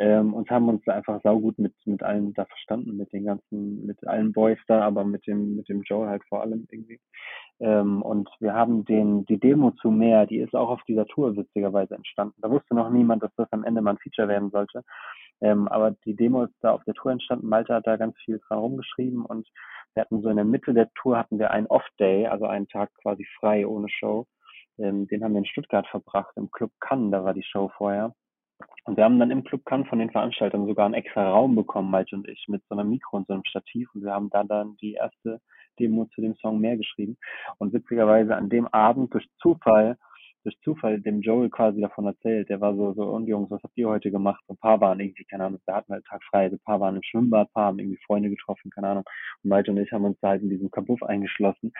Ähm, 0.00 0.32
und 0.32 0.48
haben 0.48 0.70
uns 0.70 0.88
einfach 0.88 1.20
saugut 1.22 1.58
mit, 1.58 1.74
mit 1.84 2.02
allen 2.02 2.32
da 2.32 2.46
verstanden, 2.46 2.96
mit 2.96 3.12
den 3.12 3.26
ganzen, 3.26 3.84
mit 3.84 4.02
allen 4.08 4.32
Boys 4.32 4.58
da, 4.66 4.80
aber 4.80 5.04
mit 5.04 5.26
dem, 5.26 5.56
mit 5.56 5.68
dem 5.68 5.82
Joe 5.82 6.08
halt 6.08 6.22
vor 6.26 6.40
allem 6.40 6.66
irgendwie. 6.70 6.98
Ähm, 7.60 8.00
und 8.00 8.30
wir 8.40 8.54
haben 8.54 8.86
den, 8.86 9.26
die 9.26 9.38
Demo 9.38 9.72
zu 9.72 9.90
mehr, 9.90 10.24
die 10.24 10.38
ist 10.38 10.54
auch 10.54 10.70
auf 10.70 10.80
dieser 10.88 11.04
Tour 11.04 11.36
witzigerweise 11.36 11.96
entstanden. 11.96 12.40
Da 12.40 12.50
wusste 12.50 12.74
noch 12.74 12.88
niemand, 12.88 13.22
dass 13.22 13.34
das 13.36 13.48
am 13.50 13.62
Ende 13.62 13.82
mal 13.82 13.90
ein 13.90 13.98
Feature 13.98 14.26
werden 14.26 14.50
sollte. 14.50 14.84
Ähm, 15.42 15.68
aber 15.68 15.90
die 16.06 16.16
Demo 16.16 16.44
ist 16.44 16.54
da 16.62 16.72
auf 16.72 16.84
der 16.84 16.94
Tour 16.94 17.12
entstanden. 17.12 17.46
Malte 17.46 17.74
hat 17.74 17.86
da 17.86 17.98
ganz 17.98 18.16
viel 18.24 18.40
dran 18.48 18.58
rumgeschrieben 18.58 19.26
und 19.26 19.46
wir 19.92 20.00
hatten 20.02 20.22
so 20.22 20.30
in 20.30 20.36
der 20.36 20.46
Mitte 20.46 20.72
der 20.72 20.90
Tour 20.94 21.18
hatten 21.18 21.38
wir 21.38 21.50
einen 21.50 21.66
Off-Day, 21.66 22.26
also 22.26 22.46
einen 22.46 22.68
Tag 22.68 22.90
quasi 23.02 23.26
frei 23.38 23.66
ohne 23.66 23.90
Show. 23.90 24.26
Ähm, 24.78 25.06
den 25.08 25.22
haben 25.22 25.32
wir 25.32 25.40
in 25.40 25.44
Stuttgart 25.44 25.86
verbracht, 25.88 26.32
im 26.36 26.50
Club 26.50 26.70
Cannes, 26.80 27.10
da 27.12 27.22
war 27.22 27.34
die 27.34 27.42
Show 27.42 27.70
vorher. 27.76 28.14
Und 28.90 28.96
wir 28.96 29.04
haben 29.04 29.20
dann 29.20 29.30
im 29.30 29.44
Club 29.44 29.64
Cannes 29.66 29.86
von 29.86 30.00
den 30.00 30.10
Veranstaltern 30.10 30.66
sogar 30.66 30.84
einen 30.84 30.94
extra 30.94 31.30
Raum 31.30 31.54
bekommen, 31.54 31.92
Malte 31.92 32.16
und 32.16 32.26
ich, 32.26 32.46
mit 32.48 32.60
so 32.68 32.76
einem 32.76 32.90
Mikro 32.90 33.18
und 33.18 33.28
so 33.28 33.34
einem 33.34 33.44
Stativ. 33.44 33.88
Und 33.94 34.02
wir 34.02 34.10
haben 34.10 34.30
da 34.30 34.42
dann 34.42 34.76
die 34.82 34.94
erste 34.94 35.40
Demo 35.78 36.06
zu 36.06 36.20
dem 36.20 36.34
Song 36.34 36.58
mehr 36.58 36.76
geschrieben. 36.76 37.16
Und 37.58 37.72
witzigerweise 37.72 38.34
an 38.34 38.48
dem 38.48 38.66
Abend 38.66 39.14
durch 39.14 39.28
Zufall 39.40 39.96
durch 40.42 40.58
Zufall 40.62 41.00
dem 41.00 41.20
Joel 41.20 41.50
quasi 41.50 41.80
davon 41.80 42.06
erzählt. 42.06 42.48
Der 42.48 42.60
war 42.60 42.74
so, 42.74 42.92
so, 42.94 43.04
und 43.04 43.26
Jungs, 43.26 43.50
was 43.50 43.62
habt 43.62 43.76
ihr 43.76 43.88
heute 43.88 44.10
gemacht? 44.10 44.42
Ein 44.48 44.56
paar 44.56 44.80
waren 44.80 45.00
irgendwie, 45.00 45.24
keine 45.24 45.44
Ahnung, 45.44 45.60
da 45.66 45.76
hatten 45.76 45.90
wir 45.90 45.96
halt 45.96 46.06
Tag 46.06 46.22
frei, 46.24 46.46
ein 46.46 46.58
paar 46.64 46.80
waren 46.80 46.96
im 46.96 47.02
Schwimmbad, 47.02 47.48
ein 47.48 47.52
paar 47.52 47.66
haben 47.66 47.78
irgendwie 47.78 48.00
Freunde 48.06 48.30
getroffen, 48.30 48.70
keine 48.70 48.88
Ahnung. 48.88 49.04
Und 49.42 49.50
Malte 49.50 49.70
und 49.70 49.78
ich 49.78 49.92
haben 49.92 50.04
uns 50.04 50.18
da 50.20 50.28
halt 50.28 50.42
in 50.42 50.50
diesem 50.50 50.70
Kabuff 50.70 51.02
eingeschlossen. 51.02 51.72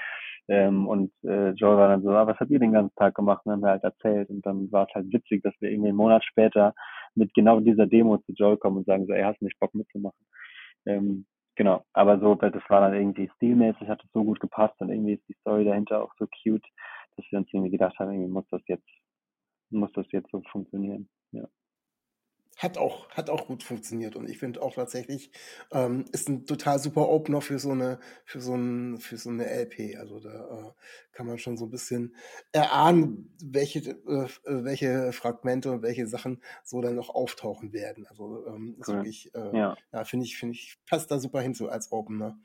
Ähm, 0.48 0.86
und 0.86 1.12
äh, 1.24 1.50
Joel 1.50 1.78
war 1.78 1.88
dann 1.88 2.02
so, 2.02 2.10
ah, 2.10 2.26
was 2.26 2.38
habt 2.38 2.50
ihr 2.50 2.58
den 2.58 2.72
ganzen 2.72 2.94
Tag 2.96 3.14
gemacht? 3.14 3.42
Und 3.44 3.50
dann 3.50 3.56
haben 3.56 3.62
wir 3.62 3.70
halt 3.70 3.84
erzählt. 3.84 4.30
Und 4.30 4.44
dann 4.44 4.70
war 4.72 4.86
es 4.88 4.94
halt 4.94 5.12
witzig, 5.12 5.42
dass 5.42 5.54
wir 5.60 5.70
irgendwie 5.70 5.88
einen 5.88 5.96
Monat 5.96 6.24
später 6.24 6.74
mit 7.14 7.34
genau 7.34 7.60
dieser 7.60 7.86
Demo 7.86 8.18
zu 8.18 8.32
Joel 8.32 8.56
kommen 8.56 8.78
und 8.78 8.86
sagen 8.86 9.06
so, 9.06 9.12
ey, 9.12 9.22
hast 9.22 9.42
nicht 9.42 9.58
Bock 9.58 9.74
mitzumachen? 9.74 10.18
Ähm, 10.86 11.26
genau, 11.56 11.84
aber 11.92 12.18
so, 12.20 12.34
das 12.34 12.62
war 12.68 12.80
dann 12.80 12.94
irgendwie 12.94 13.30
stilmäßig, 13.36 13.88
hat 13.88 14.02
es 14.04 14.10
so 14.12 14.24
gut 14.24 14.40
gepasst 14.40 14.74
und 14.80 14.90
irgendwie 14.90 15.14
ist 15.14 15.28
die 15.28 15.36
Story 15.40 15.64
dahinter 15.64 16.02
auch 16.02 16.12
so 16.18 16.26
cute 16.42 16.66
dass 17.20 17.30
wir 17.30 17.38
uns 17.38 17.48
irgendwie 17.52 17.70
gedacht 17.70 17.98
haben, 17.98 18.12
irgendwie 18.12 18.32
muss 18.32 18.46
das 18.50 18.62
jetzt, 18.66 18.88
muss 19.70 19.92
das 19.92 20.06
jetzt 20.12 20.30
so 20.30 20.42
funktionieren. 20.50 21.08
Ja. 21.32 21.46
Hat 22.60 22.76
auch, 22.76 23.08
hat 23.08 23.30
auch 23.30 23.46
gut 23.46 23.62
funktioniert 23.62 24.16
und 24.16 24.28
ich 24.28 24.36
finde 24.36 24.60
auch 24.60 24.74
tatsächlich, 24.74 25.30
ähm, 25.72 26.04
ist 26.12 26.28
ein 26.28 26.44
total 26.44 26.78
super 26.78 27.08
Opener 27.08 27.40
für 27.40 27.58
so 27.58 27.70
eine, 27.70 28.00
für 28.26 28.42
so 28.42 28.54
ein, 28.54 28.98
für 28.98 29.16
so 29.16 29.30
eine 29.30 29.46
LP. 29.46 29.96
Also 29.98 30.20
da 30.20 30.28
äh, 30.28 30.72
kann 31.12 31.26
man 31.26 31.38
schon 31.38 31.56
so 31.56 31.64
ein 31.64 31.70
bisschen 31.70 32.14
erahnen, 32.52 33.34
welche, 33.42 33.78
äh, 33.78 34.28
welche 34.44 35.12
Fragmente 35.12 35.72
und 35.72 35.80
welche 35.80 36.06
Sachen 36.06 36.42
so 36.62 36.82
dann 36.82 36.96
noch 36.96 37.08
auftauchen 37.08 37.72
werden. 37.72 38.06
Also 38.06 38.46
ähm, 38.46 38.76
ist 38.78 38.88
cool. 38.88 38.96
wirklich, 38.96 39.34
äh, 39.34 39.56
ja, 39.56 39.76
ja 39.90 40.04
finde 40.04 40.26
ich, 40.26 40.36
finde 40.36 40.54
ich, 40.54 40.76
passt 40.86 41.10
da 41.10 41.18
super 41.18 41.40
hin 41.40 41.54
so 41.54 41.68
als 41.68 41.90
Opener. 41.90 42.38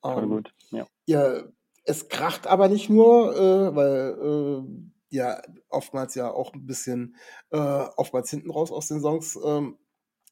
Voll 0.00 0.22
ähm, 0.22 0.30
gut, 0.30 0.54
ja. 0.70 0.86
Ja, 1.06 1.42
es 1.84 2.08
kracht 2.08 2.46
aber 2.46 2.68
nicht 2.68 2.88
nur, 2.88 3.34
äh, 3.34 3.74
weil 3.74 4.16
äh, 4.20 4.90
ja 5.10 5.40
oftmals 5.68 6.14
ja 6.14 6.30
auch 6.30 6.54
ein 6.54 6.66
bisschen, 6.66 7.16
äh, 7.50 7.56
oftmals 7.96 8.30
hinten 8.30 8.50
raus 8.50 8.70
aus 8.72 8.88
den 8.88 9.00
Songs 9.00 9.38
ähm, 9.44 9.78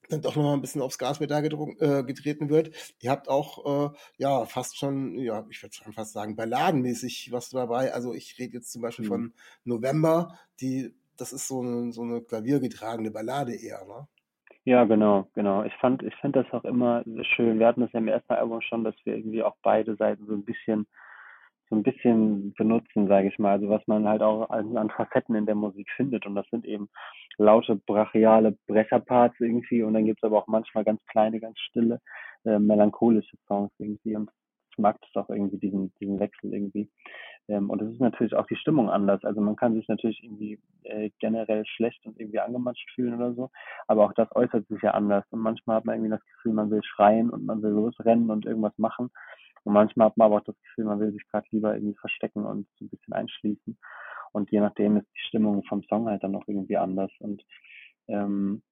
dann 0.08 0.22
doch 0.22 0.36
nochmal 0.36 0.54
ein 0.54 0.60
bisschen 0.60 0.82
aufs 0.82 0.98
Gaspedal 0.98 1.44
äh, 1.44 2.02
getreten 2.02 2.48
wird. 2.48 2.94
Ihr 3.00 3.10
habt 3.10 3.28
auch, 3.28 3.90
äh, 3.92 3.96
ja, 4.16 4.46
fast 4.46 4.78
schon, 4.78 5.18
ja, 5.18 5.44
ich 5.50 5.62
würde 5.62 5.74
schon 5.74 5.92
fast 5.92 6.12
sagen, 6.12 6.36
balladenmäßig 6.36 7.30
was 7.32 7.50
dabei. 7.50 7.92
Also 7.92 8.14
ich 8.14 8.38
rede 8.38 8.54
jetzt 8.54 8.72
zum 8.72 8.82
Beispiel 8.82 9.04
mhm. 9.04 9.08
von 9.08 9.34
November, 9.64 10.38
die, 10.60 10.94
das 11.16 11.32
ist 11.32 11.48
so 11.48 11.60
eine, 11.60 11.92
so 11.92 12.02
eine 12.02 12.22
klaviergetragene 12.22 13.10
Ballade 13.10 13.54
eher, 13.54 13.84
ne? 13.84 14.08
Ja, 14.64 14.84
genau, 14.84 15.30
genau. 15.34 15.64
Ich 15.64 15.72
fand, 15.80 16.02
ich 16.02 16.14
fand 16.16 16.36
das 16.36 16.44
auch 16.52 16.64
immer 16.64 17.02
schön. 17.34 17.58
Wir 17.58 17.66
hatten 17.66 17.80
das 17.80 17.92
ja 17.92 18.00
im 18.00 18.08
ersten 18.08 18.34
Album 18.34 18.60
schon, 18.60 18.84
dass 18.84 18.94
wir 19.04 19.16
irgendwie 19.16 19.42
auch 19.42 19.56
beide 19.62 19.96
Seiten 19.96 20.26
so 20.26 20.34
ein 20.34 20.44
bisschen 20.44 20.86
so 21.68 21.76
ein 21.76 21.82
bisschen 21.82 22.54
benutzen, 22.54 23.08
sage 23.08 23.28
ich 23.28 23.38
mal. 23.38 23.52
Also 23.52 23.68
was 23.68 23.86
man 23.86 24.08
halt 24.08 24.22
auch 24.22 24.48
an, 24.50 24.90
Facetten 24.90 25.34
in 25.34 25.46
der 25.46 25.54
Musik 25.54 25.88
findet. 25.96 26.26
Und 26.26 26.34
das 26.34 26.46
sind 26.50 26.64
eben 26.64 26.88
laute, 27.36 27.76
brachiale 27.76 28.56
Brecherparts 28.66 29.38
irgendwie. 29.40 29.82
Und 29.82 29.94
dann 29.94 30.06
gibt's 30.06 30.22
aber 30.22 30.38
auch 30.38 30.46
manchmal 30.46 30.84
ganz 30.84 31.04
kleine, 31.06 31.40
ganz 31.40 31.58
stille, 31.60 32.00
äh, 32.44 32.58
melancholische 32.58 33.36
Songs 33.46 33.70
irgendwie. 33.78 34.16
Und 34.16 34.30
ich 34.72 34.78
mag 34.78 34.96
das 35.00 35.24
auch 35.24 35.28
irgendwie, 35.28 35.58
diesen, 35.58 35.92
diesen 36.00 36.18
Wechsel 36.20 36.54
irgendwie. 36.54 36.88
Ähm, 37.48 37.68
und 37.68 37.82
es 37.82 37.92
ist 37.92 38.00
natürlich 38.00 38.34
auch 38.34 38.46
die 38.46 38.56
Stimmung 38.56 38.88
anders. 38.90 39.24
Also 39.24 39.40
man 39.40 39.56
kann 39.56 39.74
sich 39.74 39.88
natürlich 39.88 40.22
irgendwie 40.22 40.58
äh, 40.84 41.10
generell 41.18 41.64
schlecht 41.66 42.06
und 42.06 42.18
irgendwie 42.18 42.40
angematscht 42.40 42.90
fühlen 42.94 43.14
oder 43.14 43.34
so. 43.34 43.50
Aber 43.86 44.04
auch 44.04 44.12
das 44.14 44.28
äußert 44.34 44.66
sich 44.68 44.80
ja 44.82 44.92
anders. 44.92 45.24
Und 45.30 45.40
manchmal 45.40 45.76
hat 45.76 45.84
man 45.84 45.96
irgendwie 45.96 46.10
das 46.10 46.24
Gefühl, 46.24 46.52
man 46.52 46.70
will 46.70 46.82
schreien 46.82 47.30
und 47.30 47.44
man 47.44 47.62
will 47.62 47.72
losrennen 47.72 48.30
und 48.30 48.46
irgendwas 48.46 48.76
machen. 48.78 49.10
Und 49.64 49.72
manchmal 49.72 50.08
hat 50.08 50.16
man 50.16 50.26
aber 50.26 50.36
auch 50.36 50.44
das 50.44 50.60
Gefühl, 50.62 50.84
man 50.84 51.00
will 51.00 51.12
sich 51.12 51.26
gerade 51.28 51.46
lieber 51.50 51.74
irgendwie 51.74 51.96
verstecken 51.98 52.44
und 52.44 52.66
so 52.78 52.84
ein 52.84 52.88
bisschen 52.88 53.12
einschließen. 53.12 53.78
Und 54.32 54.50
je 54.50 54.60
nachdem 54.60 54.96
ist 54.96 55.06
die 55.14 55.26
Stimmung 55.28 55.62
vom 55.64 55.82
Song 55.84 56.08
halt 56.08 56.22
dann 56.22 56.34
auch 56.34 56.46
irgendwie 56.46 56.76
anders. 56.76 57.10
Und 57.18 57.42
ähm, 58.08 58.62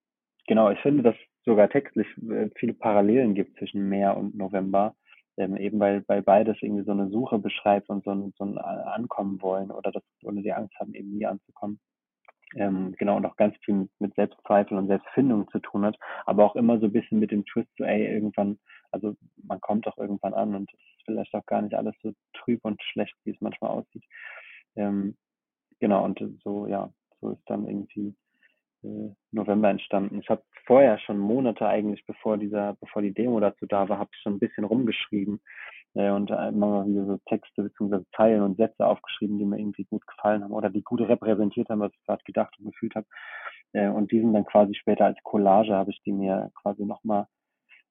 genau, 0.47 0.71
ich 0.71 0.79
finde, 0.81 1.03
dass 1.03 1.17
sogar 1.45 1.69
textlich 1.69 2.07
äh, 2.29 2.51
viele 2.57 2.75
Parallelen 2.75 3.35
gibt 3.35 3.57
zwischen 3.59 3.89
Meer 3.89 4.17
und 4.17 4.35
November. 4.35 4.95
Ähm, 5.39 5.57
eben 5.57 5.79
weil, 5.79 6.03
weil 6.09 6.23
beides 6.23 6.57
irgendwie 6.63 6.85
so 6.85 6.93
eine 6.93 7.11
Suche 7.11 7.39
beschreibt 7.39 7.91
und 7.91 8.05
so 8.05 8.11
ein, 8.11 8.33
so 8.39 8.45
ein 8.45 8.57
Ankommen 8.57 9.43
wollen 9.43 9.71
oder 9.71 9.93
das 9.93 10.03
ohne 10.25 10.43
die 10.43 10.53
Angst 10.53 10.75
haben, 10.81 10.95
eben 10.95 11.11
nie 11.11 11.27
anzukommen. 11.27 11.79
Ähm, 12.55 12.95
genau, 12.97 13.17
und 13.17 13.27
auch 13.27 13.37
ganz 13.37 13.55
viel 13.65 13.89
mit 13.99 14.15
Selbstzweifel 14.15 14.79
und 14.79 14.87
Selbstfindung 14.87 15.49
zu 15.51 15.59
tun 15.59 15.85
hat, 15.85 15.99
aber 16.25 16.45
auch 16.45 16.57
immer 16.57 16.79
so 16.79 16.87
ein 16.87 16.93
bisschen 16.93 17.19
mit 17.19 17.33
dem 17.33 17.45
Twist, 17.45 17.69
so 17.77 17.85
ey, 17.85 18.07
irgendwann 18.07 18.59
also 18.93 19.17
man 19.43 19.61
kommt 19.61 19.87
doch 19.87 19.99
irgendwann 19.99 20.35
an 20.35 20.55
und 20.55 20.71
es 20.73 20.81
ist 20.81 21.05
vielleicht 21.05 21.35
auch 21.35 21.47
gar 21.47 21.63
nicht 21.63 21.75
alles 21.75 21.95
so 22.03 22.13
trüb 22.35 22.65
und 22.65 22.83
schlecht, 22.83 23.15
wie 23.25 23.31
es 23.31 23.41
manchmal 23.41 23.71
aussieht. 23.71 24.05
Ähm, 24.77 25.17
genau, 25.81 26.05
und 26.05 26.21
so, 26.45 26.67
ja, 26.67 26.93
so 27.21 27.31
ist 27.31 27.43
dann 27.47 27.67
irgendwie 27.67 28.15
äh, 28.83 29.11
November 29.33 29.71
entstanden. 29.71 30.21
Ich 30.21 30.29
habe 30.29 30.43
vorher 30.67 30.99
schon 30.99 31.19
Monate 31.19 31.67
eigentlich, 31.67 32.05
bevor 32.07 32.37
dieser, 32.37 32.75
bevor 32.81 33.03
die 33.03 33.15
Demo 33.15 33.41
dazu 33.41 33.67
da 33.67 33.89
war, 33.89 33.99
habe 33.99 34.11
ich 34.13 34.21
schon 34.21 34.35
ein 34.35 34.39
bisschen 34.39 34.65
rumgeschrieben 34.65 35.41
äh, 35.95 36.11
und 36.11 36.31
immer 36.31 36.53
mal 36.53 36.87
wieder 36.87 37.07
so 37.07 37.19
Texte 37.27 37.63
bzw. 37.63 38.05
Zeilen 38.17 38.43
und 38.43 38.57
Sätze 38.57 38.87
aufgeschrieben, 38.87 39.39
die 39.39 39.45
mir 39.45 39.59
irgendwie 39.59 39.85
gut 39.85 40.07
gefallen 40.07 40.45
haben 40.45 40.53
oder 40.53 40.71
die 40.71 40.83
gut 40.83 41.01
repräsentiert 41.01 41.69
haben, 41.69 41.81
was 41.81 41.93
ich 41.93 42.05
gerade 42.05 42.23
gedacht 42.25 42.55
und 42.59 42.67
gefühlt 42.67 42.95
habe. 42.95 43.07
Äh, 43.73 43.89
und 43.89 44.11
sind 44.11 44.33
dann 44.33 44.45
quasi 44.45 44.75
später 44.75 45.07
als 45.07 45.19
Collage 45.23 45.75
habe 45.75 45.91
ich 45.91 46.01
die 46.03 46.13
mir 46.13 46.51
quasi 46.63 46.85
nochmal 46.85 47.27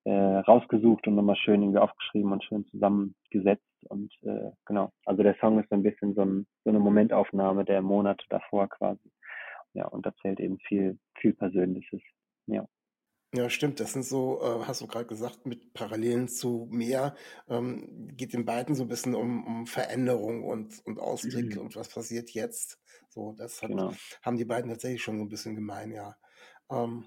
äh, 0.05 0.11
rausgesucht 0.11 1.07
und 1.07 1.15
nochmal 1.15 1.35
schön 1.35 1.61
irgendwie 1.61 1.79
aufgeschrieben 1.79 2.31
und 2.31 2.43
schön 2.43 2.65
zusammengesetzt. 2.67 3.65
Und 3.89 4.13
äh, 4.23 4.51
genau, 4.65 4.91
also 5.05 5.23
der 5.23 5.35
Song 5.39 5.59
ist 5.59 5.69
so 5.69 5.75
ein 5.75 5.83
bisschen 5.83 6.15
so, 6.15 6.21
ein, 6.21 6.47
so 6.63 6.69
eine 6.69 6.79
Momentaufnahme 6.79 7.65
der 7.65 7.81
Monate 7.81 8.23
davor 8.29 8.69
quasi. 8.69 9.11
Ja, 9.73 9.87
und 9.87 10.05
erzählt 10.05 10.39
eben 10.39 10.57
viel, 10.59 10.97
viel 11.19 11.33
Persönliches. 11.33 12.01
Ja. 12.47 12.67
Ja, 13.33 13.49
stimmt. 13.49 13.79
Das 13.79 13.93
sind 13.93 14.03
so, 14.05 14.39
äh, 14.41 14.65
hast 14.65 14.81
du 14.81 14.87
gerade 14.87 15.07
gesagt, 15.07 15.45
mit 15.45 15.73
Parallelen 15.73 16.29
zu 16.29 16.67
mehr, 16.71 17.15
ähm, 17.49 18.09
geht 18.15 18.33
den 18.33 18.45
beiden 18.45 18.75
so 18.75 18.83
ein 18.83 18.87
bisschen 18.87 19.15
um, 19.15 19.45
um 19.45 19.65
Veränderung 19.65 20.43
und, 20.43 20.79
und 20.85 20.99
Ausblick 20.99 21.55
mhm. 21.55 21.61
und 21.61 21.75
was 21.75 21.89
passiert 21.89 22.29
jetzt. 22.31 22.79
So, 23.09 23.33
das 23.33 23.61
hat, 23.61 23.71
genau. 23.71 23.91
haben 24.21 24.37
die 24.37 24.45
beiden 24.45 24.69
tatsächlich 24.69 25.01
schon 25.01 25.17
so 25.17 25.25
ein 25.25 25.29
bisschen 25.29 25.55
gemein, 25.55 25.91
ja. 25.91 26.15
Ähm, 26.71 27.05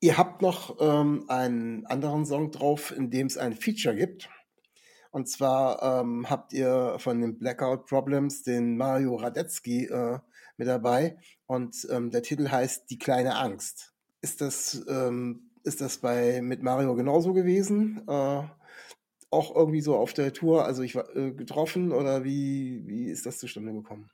Ihr 0.00 0.18
habt 0.18 0.42
noch 0.42 0.76
ähm, 0.80 1.24
einen 1.28 1.86
anderen 1.86 2.26
Song 2.26 2.50
drauf, 2.50 2.94
in 2.94 3.10
dem 3.10 3.26
es 3.26 3.38
ein 3.38 3.54
Feature 3.54 3.94
gibt. 3.94 4.28
Und 5.10 5.28
zwar 5.28 5.82
ähm, 5.82 6.28
habt 6.28 6.52
ihr 6.52 6.96
von 6.98 7.20
den 7.20 7.38
Blackout 7.38 7.86
Problems 7.86 8.42
den 8.42 8.76
Mario 8.76 9.16
Radetzky 9.16 9.86
äh, 9.86 10.18
mit 10.56 10.68
dabei. 10.68 11.16
Und 11.46 11.86
ähm, 11.90 12.10
der 12.10 12.22
Titel 12.22 12.48
heißt 12.48 12.90
Die 12.90 12.98
kleine 12.98 13.36
Angst. 13.36 13.94
Ist 14.20 14.40
das, 14.40 14.84
ähm, 14.88 15.50
ist 15.64 15.80
das 15.80 15.98
bei 15.98 16.42
mit 16.42 16.62
Mario 16.62 16.94
genauso 16.94 17.32
gewesen? 17.32 18.02
Äh, 18.06 18.42
auch 19.30 19.54
irgendwie 19.54 19.80
so 19.80 19.96
auf 19.96 20.12
der 20.12 20.32
Tour, 20.32 20.64
also 20.64 20.82
ich 20.82 20.94
war 20.94 21.14
äh, 21.16 21.32
getroffen 21.32 21.92
oder 21.92 22.24
wie, 22.24 22.82
wie 22.86 23.08
ist 23.08 23.26
das 23.26 23.38
zustande 23.38 23.72
gekommen? 23.72 24.10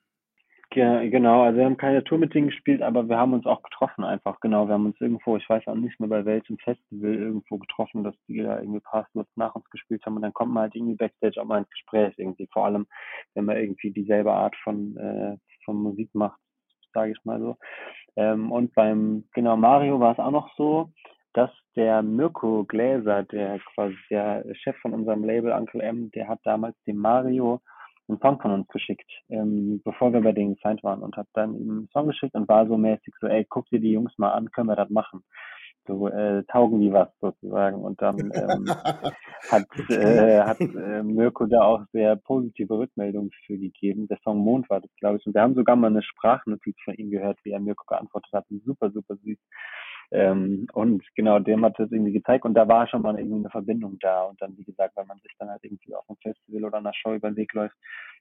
Ja, 0.76 1.00
genau, 1.08 1.42
also 1.42 1.56
wir 1.58 1.64
haben 1.64 1.78
keine 1.78 2.04
Tour 2.04 2.18
mit 2.18 2.34
denen 2.34 2.48
gespielt, 2.48 2.82
aber 2.82 3.08
wir 3.08 3.16
haben 3.16 3.32
uns 3.32 3.46
auch 3.46 3.62
getroffen 3.62 4.04
einfach, 4.04 4.40
genau. 4.40 4.68
Wir 4.68 4.74
haben 4.74 4.84
uns 4.84 5.00
irgendwo, 5.00 5.38
ich 5.38 5.48
weiß 5.48 5.66
auch 5.68 5.74
nicht 5.74 5.98
mehr 5.98 6.10
bei 6.10 6.26
welchem 6.26 6.58
Festival, 6.58 7.14
irgendwo 7.14 7.56
getroffen, 7.56 8.04
dass 8.04 8.14
die 8.28 8.42
da 8.42 8.60
irgendwie 8.60 8.80
Passwords 8.80 9.30
nach 9.36 9.54
uns 9.54 9.64
gespielt 9.70 10.04
haben 10.04 10.16
und 10.16 10.22
dann 10.22 10.34
kommt 10.34 10.52
man 10.52 10.64
halt 10.64 10.74
irgendwie 10.74 10.96
Backstage 10.96 11.40
auch 11.40 11.46
mal 11.46 11.60
ins 11.60 11.70
Gespräch 11.70 12.14
irgendwie, 12.18 12.46
vor 12.52 12.66
allem, 12.66 12.86
wenn 13.34 13.46
man 13.46 13.56
irgendwie 13.56 13.90
dieselbe 13.90 14.32
Art 14.32 14.54
von, 14.62 14.96
äh, 14.98 15.38
von 15.64 15.76
Musik 15.76 16.14
macht, 16.14 16.38
sage 16.92 17.12
ich 17.12 17.24
mal 17.24 17.40
so. 17.40 17.56
Ähm, 18.16 18.52
und 18.52 18.74
beim, 18.74 19.24
genau, 19.32 19.56
Mario 19.56 19.98
war 19.98 20.12
es 20.12 20.18
auch 20.18 20.30
noch 20.30 20.54
so, 20.58 20.90
dass 21.32 21.50
der 21.74 22.02
Mirko 22.02 22.64
Gläser, 22.64 23.22
der 23.22 23.60
quasi 23.74 23.96
der 24.10 24.44
Chef 24.56 24.76
von 24.82 24.92
unserem 24.92 25.24
Label 25.24 25.52
Uncle 25.52 25.80
M, 25.80 26.10
der 26.12 26.28
hat 26.28 26.40
damals 26.44 26.76
dem 26.86 26.98
Mario 26.98 27.62
einen 28.08 28.20
Song 28.20 28.40
von 28.40 28.52
uns 28.52 28.68
geschickt, 28.68 29.10
ähm, 29.28 29.80
bevor 29.84 30.12
wir 30.12 30.20
bei 30.20 30.32
denen 30.32 30.54
gesigned 30.54 30.82
waren 30.82 31.02
und 31.02 31.16
hat 31.16 31.26
dann 31.32 31.56
ihm 31.56 31.70
einen 31.70 31.88
Song 31.92 32.06
geschickt 32.06 32.34
und 32.34 32.48
war 32.48 32.66
so 32.66 32.76
mäßig 32.76 33.14
so, 33.20 33.26
ey, 33.26 33.44
guck 33.48 33.66
dir 33.68 33.80
die 33.80 33.92
Jungs 33.92 34.16
mal 34.18 34.32
an, 34.32 34.50
können 34.50 34.68
wir 34.68 34.76
das 34.76 34.90
machen? 34.90 35.24
So, 35.86 36.08
äh, 36.08 36.42
taugen 36.44 36.80
die 36.80 36.92
was 36.92 37.08
sozusagen. 37.20 37.76
Und 37.82 38.02
dann 38.02 38.18
ähm, 38.34 38.68
hat, 39.50 39.66
äh, 39.90 40.40
hat 40.40 40.60
äh, 40.60 41.02
Mirko 41.02 41.46
da 41.46 41.62
auch 41.62 41.82
sehr 41.92 42.16
positive 42.16 42.76
Rückmeldungen 42.76 43.30
für 43.46 43.56
gegeben. 43.56 44.08
Der 44.08 44.18
Song 44.24 44.38
Mond 44.38 44.68
war 44.68 44.80
das, 44.80 44.90
glaube 44.98 45.18
ich. 45.18 45.26
Und 45.26 45.34
wir 45.34 45.42
haben 45.42 45.54
sogar 45.54 45.76
mal 45.76 45.88
eine 45.88 46.02
Sprachnotiz 46.02 46.76
von 46.84 46.94
ihm 46.94 47.10
gehört, 47.10 47.38
wie 47.44 47.52
er 47.52 47.60
Mirko 47.60 47.84
geantwortet 47.86 48.32
hat. 48.32 48.46
Super, 48.64 48.90
super 48.90 49.16
süß. 49.16 49.38
Ähm, 50.12 50.66
und 50.72 51.04
genau, 51.14 51.38
dem 51.38 51.64
hat 51.64 51.78
das 51.78 51.90
irgendwie 51.90 52.12
gezeigt 52.12 52.44
und 52.44 52.54
da 52.54 52.68
war 52.68 52.86
schon 52.86 53.02
mal 53.02 53.18
irgendwie 53.18 53.40
eine 53.40 53.50
Verbindung 53.50 53.98
da. 54.00 54.24
Und 54.24 54.40
dann, 54.40 54.56
wie 54.56 54.64
gesagt, 54.64 54.96
wenn 54.96 55.06
man 55.06 55.18
sich 55.18 55.32
dann 55.38 55.50
halt 55.50 55.64
irgendwie 55.64 55.94
auf 55.94 56.08
einem 56.08 56.18
Festival 56.18 56.64
oder 56.64 56.78
einer 56.78 56.94
Show 56.94 57.14
über 57.14 57.30
den 57.30 57.36
Weg 57.36 57.52
läuft, 57.54 57.76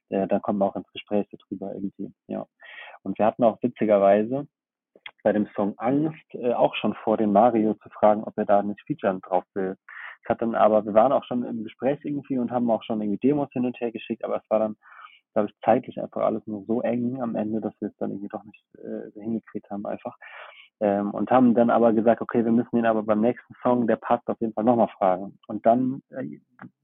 äh, 0.08 0.26
dann 0.26 0.42
kommt 0.42 0.58
man 0.58 0.68
auch 0.68 0.76
ins 0.76 0.90
Gespräch 0.92 1.26
darüber 1.30 1.74
irgendwie. 1.74 2.12
Ja. 2.26 2.46
Und 3.02 3.18
wir 3.18 3.26
hatten 3.26 3.44
auch 3.44 3.62
witzigerweise 3.62 4.46
bei 5.22 5.32
dem 5.32 5.48
Song 5.54 5.74
Angst 5.78 6.34
äh, 6.34 6.52
auch 6.52 6.74
schon 6.74 6.94
vor, 6.94 7.16
den 7.16 7.32
Mario 7.32 7.74
zu 7.74 7.88
fragen, 7.90 8.24
ob 8.24 8.36
er 8.36 8.44
da 8.44 8.62
nicht 8.62 8.80
Featuren 8.86 9.20
drauf 9.20 9.44
will. 9.54 9.76
Es 10.22 10.28
hat 10.28 10.42
dann 10.42 10.54
aber, 10.54 10.84
wir 10.84 10.94
waren 10.94 11.12
auch 11.12 11.24
schon 11.24 11.44
im 11.44 11.62
Gespräch 11.62 12.00
irgendwie 12.02 12.38
und 12.38 12.50
haben 12.50 12.70
auch 12.70 12.82
schon 12.82 13.00
irgendwie 13.00 13.18
Demos 13.18 13.48
hin 13.52 13.64
und 13.64 13.78
her 13.80 13.92
geschickt, 13.92 14.24
aber 14.24 14.36
es 14.36 14.50
war 14.50 14.58
dann, 14.58 14.76
glaube 15.32 15.48
ich, 15.48 15.56
zeitlich 15.64 16.00
einfach 16.00 16.22
alles 16.22 16.46
nur 16.46 16.64
so 16.66 16.82
eng 16.82 17.20
am 17.22 17.36
Ende, 17.36 17.60
dass 17.60 17.74
wir 17.80 17.88
es 17.88 17.96
dann 17.98 18.10
irgendwie 18.10 18.28
doch 18.28 18.42
nicht 18.44 18.64
äh, 18.74 19.20
hingekriegt 19.20 19.70
haben 19.70 19.86
einfach. 19.86 20.16
Ähm, 20.80 21.10
und 21.12 21.30
haben 21.30 21.54
dann 21.54 21.70
aber 21.70 21.92
gesagt, 21.92 22.20
okay, 22.20 22.44
wir 22.44 22.52
müssen 22.52 22.76
ihn 22.76 22.86
aber 22.86 23.02
beim 23.02 23.20
nächsten 23.20 23.54
Song, 23.62 23.86
der 23.86 23.96
passt 23.96 24.26
auf 24.28 24.38
jeden 24.40 24.52
Fall 24.52 24.64
nochmal 24.64 24.90
fragen. 24.98 25.38
Und 25.46 25.64
dann, 25.64 26.02
äh, 26.10 26.38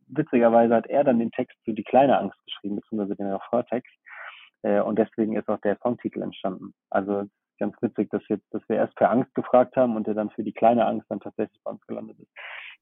witzigerweise 0.08 0.74
hat 0.74 0.86
er 0.86 1.04
dann 1.04 1.18
den 1.18 1.30
Text 1.30 1.56
für 1.64 1.74
die 1.74 1.84
kleine 1.84 2.18
Angst 2.18 2.38
geschrieben, 2.46 2.76
beziehungsweise 2.76 3.16
den 3.16 3.26
Refraintext. 3.26 3.92
Äh, 4.62 4.80
und 4.80 4.98
deswegen 4.98 5.36
ist 5.36 5.48
auch 5.48 5.60
der 5.60 5.78
Songtitel 5.82 6.22
entstanden. 6.22 6.72
Also 6.88 7.24
ganz 7.58 7.76
witzig, 7.80 8.10
dass 8.10 8.22
jetzt, 8.28 8.46
dass 8.50 8.62
wir 8.68 8.76
erst 8.76 8.96
für 8.98 9.08
Angst 9.08 9.34
gefragt 9.34 9.76
haben 9.76 9.96
und 9.96 10.06
der 10.06 10.14
dann 10.14 10.30
für 10.30 10.42
die 10.42 10.52
kleine 10.52 10.86
Angst 10.86 11.06
dann 11.10 11.20
tatsächlich 11.20 11.60
bei 11.62 11.70
uns 11.72 11.86
gelandet 11.86 12.18
ist. 12.18 12.30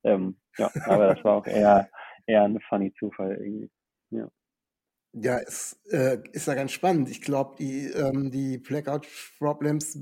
Ähm, 0.05 0.37
ja, 0.57 0.71
aber 0.87 1.15
das 1.15 1.25
war 1.25 1.35
auch 1.35 1.47
eher, 1.47 1.89
eher 2.27 2.45
ein 2.45 2.61
funny 2.69 2.93
Zufall 2.95 3.33
irgendwie. 3.33 3.71
Ja. 4.11 4.29
Ja, 5.13 5.39
es 5.39 5.81
äh, 5.91 6.19
ist 6.33 6.47
ja 6.47 6.55
ganz 6.55 6.71
spannend. 6.71 7.11
Ich 7.11 7.21
glaube, 7.21 7.57
die, 7.59 7.87
ähm, 7.87 8.31
die 8.31 8.59
Blackout 8.59 9.09
Problems 9.39 9.99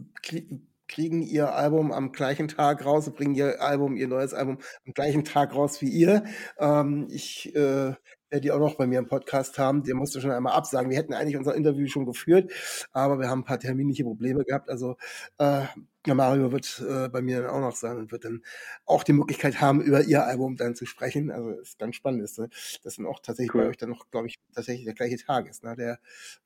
kriegen 0.89 1.23
ihr 1.23 1.55
Album 1.55 1.93
am 1.93 2.13
gleichen 2.13 2.49
Tag 2.49 2.85
raus, 2.85 3.11
bringen 3.11 3.35
ihr 3.35 3.63
Album, 3.63 3.97
ihr 3.97 4.09
neues 4.09 4.35
Album 4.35 4.59
am 4.87 4.95
gleichen 4.95 5.25
Tag 5.25 5.55
raus 5.55 5.81
wie 5.81 5.89
ihr. 5.89 6.25
Ähm, 6.59 7.07
ich 7.11 7.55
äh, 7.55 7.95
werde 8.31 8.43
die 8.43 8.53
auch 8.53 8.59
noch 8.59 8.75
bei 8.75 8.87
mir 8.87 8.99
im 8.99 9.07
Podcast 9.07 9.59
haben. 9.59 9.85
Der 9.85 9.95
musste 9.95 10.21
schon 10.21 10.31
einmal 10.31 10.55
absagen. 10.55 10.91
Wir 10.91 10.99
hätten 10.99 11.15
eigentlich 11.15 11.37
unser 11.37 11.55
Interview 11.55 11.87
schon 11.87 12.07
geführt, 12.07 12.53
aber 12.93 13.19
wir 13.19 13.29
haben 13.29 13.41
ein 13.41 13.45
paar 13.45 13.61
terminliche 13.61 14.05
Probleme 14.05 14.45
gehabt. 14.45 14.69
Also 14.69 14.97
äh, 15.39 15.63
Mario 16.07 16.53
wird 16.53 16.83
äh, 16.89 17.09
bei 17.09 17.21
mir 17.21 17.43
dann 17.43 17.51
auch 17.51 17.61
noch 17.61 17.77
sein 17.77 17.97
und 17.97 18.13
wird 18.13 18.25
dann 18.25 18.43
auch 18.87 19.03
die 19.03 19.13
Möglichkeit 19.13 19.61
haben, 19.61 19.81
über 19.81 20.03
ihr 20.03 20.25
Album 20.25 20.57
dann 20.57 20.75
zu 20.75 20.87
sprechen. 20.87 21.31
Also 21.31 21.51
ist 21.51 21.79
ganz 21.79 21.97
spannend 21.97 22.23
ist, 22.23 22.39
ne? 22.39 22.49
dass 22.83 22.97
dann 22.97 23.07
auch 23.07 23.21
tatsächlich 23.21 23.55
cool. 23.55 23.63
bei 23.63 23.69
euch 23.69 23.77
dann 23.77 23.91
noch, 23.91 24.11
glaube 24.11 24.27
ich, 24.27 24.39
tatsächlich 24.55 24.85
der 24.85 24.95
gleiche 24.95 25.19
Tag 25.19 25.49
ist, 25.49 25.65
ne? 25.65 25.77
der, 25.77 25.99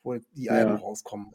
wo 0.02 0.16
die 0.34 0.50
Alben 0.50 0.74
ja. 0.74 0.76
rauskommen. 0.76 1.32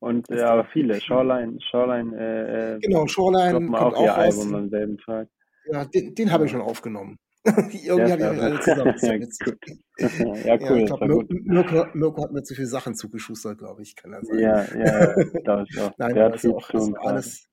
Und 0.00 0.28
ja, 0.28 0.50
aber 0.50 0.64
viele. 0.72 1.00
Shoreline, 1.00 1.58
Shoreline, 1.60 2.16
äh, 2.16 2.76
äh 2.76 2.78
genau, 2.78 3.06
Shoreline 3.06 3.54
kommt 3.54 3.74
auch, 3.74 3.94
auch 3.94 4.02
ihr 4.04 4.14
Album 4.14 4.54
am 4.54 4.68
selben 4.70 4.98
Tag. 4.98 5.28
Ja, 5.70 5.84
den, 5.84 6.14
den 6.14 6.32
habe 6.32 6.46
ich 6.46 6.52
schon 6.52 6.60
aufgenommen. 6.60 7.18
Irgendwie 7.44 8.12
habe 8.12 8.22
ich 8.22 8.28
euch 8.28 8.42
alle 8.42 8.60
zusammen. 8.60 8.94
ja, 9.98 10.56
ja, 10.56 10.70
cool. 10.70 10.76
Ja, 10.76 10.76
ich 10.76 10.86
glaube, 10.86 11.26
Mirko, 11.28 11.86
Mirko, 11.94 12.22
hat 12.22 12.32
mir 12.32 12.42
zu 12.42 12.54
viele 12.54 12.68
Sachen 12.68 12.94
zugeschustert, 12.94 13.58
glaube 13.58 13.82
ich, 13.82 13.96
kann 13.96 14.12
er 14.12 14.24
sagen. 14.24 14.38
Ja, 14.38 14.64
ja, 14.64 15.14
glaube 15.42 15.66
ich 15.68 15.80
auch. 15.80 15.92
Nein, 15.98 16.14
das 16.14 16.44
ist, 16.44 16.52
auch, 16.52 16.70
ist, 16.70 16.92
alles, 16.98 17.48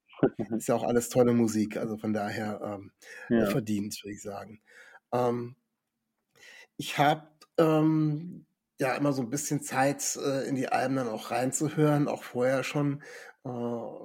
ist 0.57 0.67
ja 0.67 0.75
auch 0.75 0.83
alles 0.83 1.09
tolle 1.09 1.33
Musik, 1.33 1.77
also 1.77 1.97
von 1.97 2.13
daher 2.13 2.61
ähm, 2.63 2.91
ja. 3.29 3.45
verdient, 3.47 3.99
würde 4.03 4.13
ich 4.13 4.21
sagen. 4.21 4.61
Ähm, 5.13 5.55
ich 6.77 6.97
habe 6.97 7.27
ähm, 7.57 8.45
ja 8.79 8.95
immer 8.95 9.13
so 9.13 9.21
ein 9.21 9.29
bisschen 9.29 9.61
Zeit, 9.61 10.17
äh, 10.17 10.47
in 10.47 10.55
die 10.55 10.67
Alben 10.69 10.95
dann 10.95 11.07
auch 11.07 11.31
reinzuhören, 11.31 12.07
auch 12.07 12.23
vorher 12.23 12.63
schon. 12.63 13.01
Äh, 13.45 13.49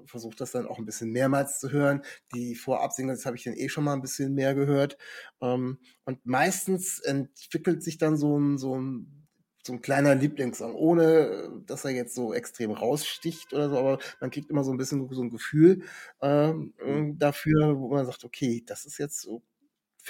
versucht 0.07 0.41
das 0.41 0.53
dann 0.53 0.67
auch 0.67 0.79
ein 0.79 0.85
bisschen 0.85 1.11
mehrmals 1.11 1.61
zu 1.61 1.71
hören. 1.71 2.03
Die 2.35 2.55
Vorab-Singles 2.55 3.25
habe 3.25 3.37
ich 3.37 3.45
dann 3.45 3.55
eh 3.55 3.69
schon 3.71 3.85
mal 3.85 3.95
ein 3.95 4.03
bisschen 4.03 4.35
mehr 4.35 4.55
gehört. 4.55 4.99
Ähm, 5.41 5.79
und 6.05 6.25
meistens 6.27 7.01
entwickelt 7.01 7.83
sich 7.83 7.97
dann 7.99 8.17
so 8.17 8.39
ein, 8.39 8.59
so 8.59 8.79
ein 8.79 9.21
so 9.63 9.75
ein 9.75 9.83
kleiner 9.83 10.15
Lieblingssong, 10.15 10.75
ohne 10.75 11.63
dass 11.67 11.85
er 11.85 11.91
jetzt 11.91 12.15
so 12.15 12.33
extrem 12.33 12.71
raussticht 12.71 13.53
oder 13.53 13.69
so, 13.69 13.79
aber 13.79 13.99
man 14.21 14.31
kriegt 14.31 14.51
immer 14.51 14.65
so 14.65 14.73
ein 14.73 14.79
bisschen 14.79 15.07
so 15.13 15.23
ein 15.23 15.31
Gefühl 15.31 15.83
ähm, 16.23 16.73
mhm. 16.83 17.19
dafür, 17.19 17.79
wo 17.79 17.89
man 17.89 18.07
sagt, 18.07 18.25
okay, 18.25 18.63
das 18.67 18.87
ist 18.87 18.99
jetzt 18.99 19.21
so 19.21 19.43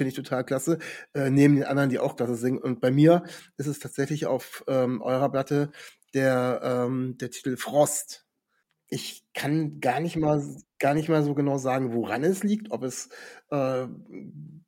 finde 0.01 0.09
ich 0.09 0.17
total 0.17 0.45
klasse, 0.45 0.79
äh, 1.13 1.29
neben 1.29 1.57
den 1.57 1.65
anderen, 1.65 1.91
die 1.91 1.99
auch 1.99 2.17
klasse 2.17 2.37
singen. 2.37 2.57
Und 2.57 2.81
bei 2.81 2.91
mir 2.91 3.23
ist 3.59 3.67
es 3.67 3.81
tatsächlich 3.81 4.25
auf 4.25 4.65
ähm, 4.67 5.03
eurer 5.03 5.31
Platte 5.31 5.73
der, 6.15 6.63
ähm, 6.65 7.19
der 7.21 7.31
Titel 7.31 7.59
Frost. 7.59 8.25
Ich 8.89 9.25
kann 9.35 9.79
gar 9.81 10.01
nicht 10.01 10.17
mal 10.17 10.43
gar 10.79 10.95
nicht 10.95 11.11
mal 11.11 11.23
so 11.23 11.35
genau 11.35 11.59
sagen, 11.59 11.93
woran 11.93 12.25
es 12.25 12.43
liegt, 12.43 12.71
ob 12.71 12.83
es 12.83 13.11
äh, 13.51 13.87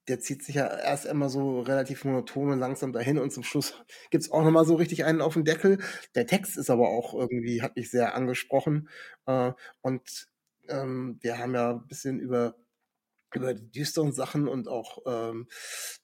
der 0.08 0.20
zieht 0.20 0.42
sich 0.42 0.56
ja 0.56 0.66
erst 0.66 1.06
immer 1.06 1.30
so 1.30 1.60
relativ 1.60 2.04
monoton 2.04 2.50
und 2.50 2.58
langsam 2.58 2.92
dahin 2.92 3.18
und 3.18 3.32
zum 3.32 3.42
Schluss 3.42 3.74
gibt's 4.10 4.30
auch 4.30 4.42
nochmal 4.44 4.66
so 4.66 4.74
richtig 4.74 5.06
einen 5.06 5.22
auf 5.22 5.32
den 5.32 5.44
Deckel. 5.44 5.78
Der 6.14 6.26
Text 6.26 6.58
ist 6.58 6.68
aber 6.68 6.90
auch 6.90 7.14
irgendwie, 7.14 7.62
hat 7.62 7.76
mich 7.76 7.90
sehr 7.90 8.14
angesprochen. 8.14 8.90
Äh, 9.26 9.52
und 9.80 10.28
ähm, 10.68 11.18
wir 11.22 11.38
haben 11.38 11.54
ja 11.54 11.70
ein 11.70 11.86
bisschen 11.86 12.20
über 12.20 12.54
über 13.36 13.54
die 13.54 13.70
düsteren 13.70 14.12
Sachen 14.12 14.48
und 14.48 14.68
auch 14.68 14.98
ähm, 15.06 15.46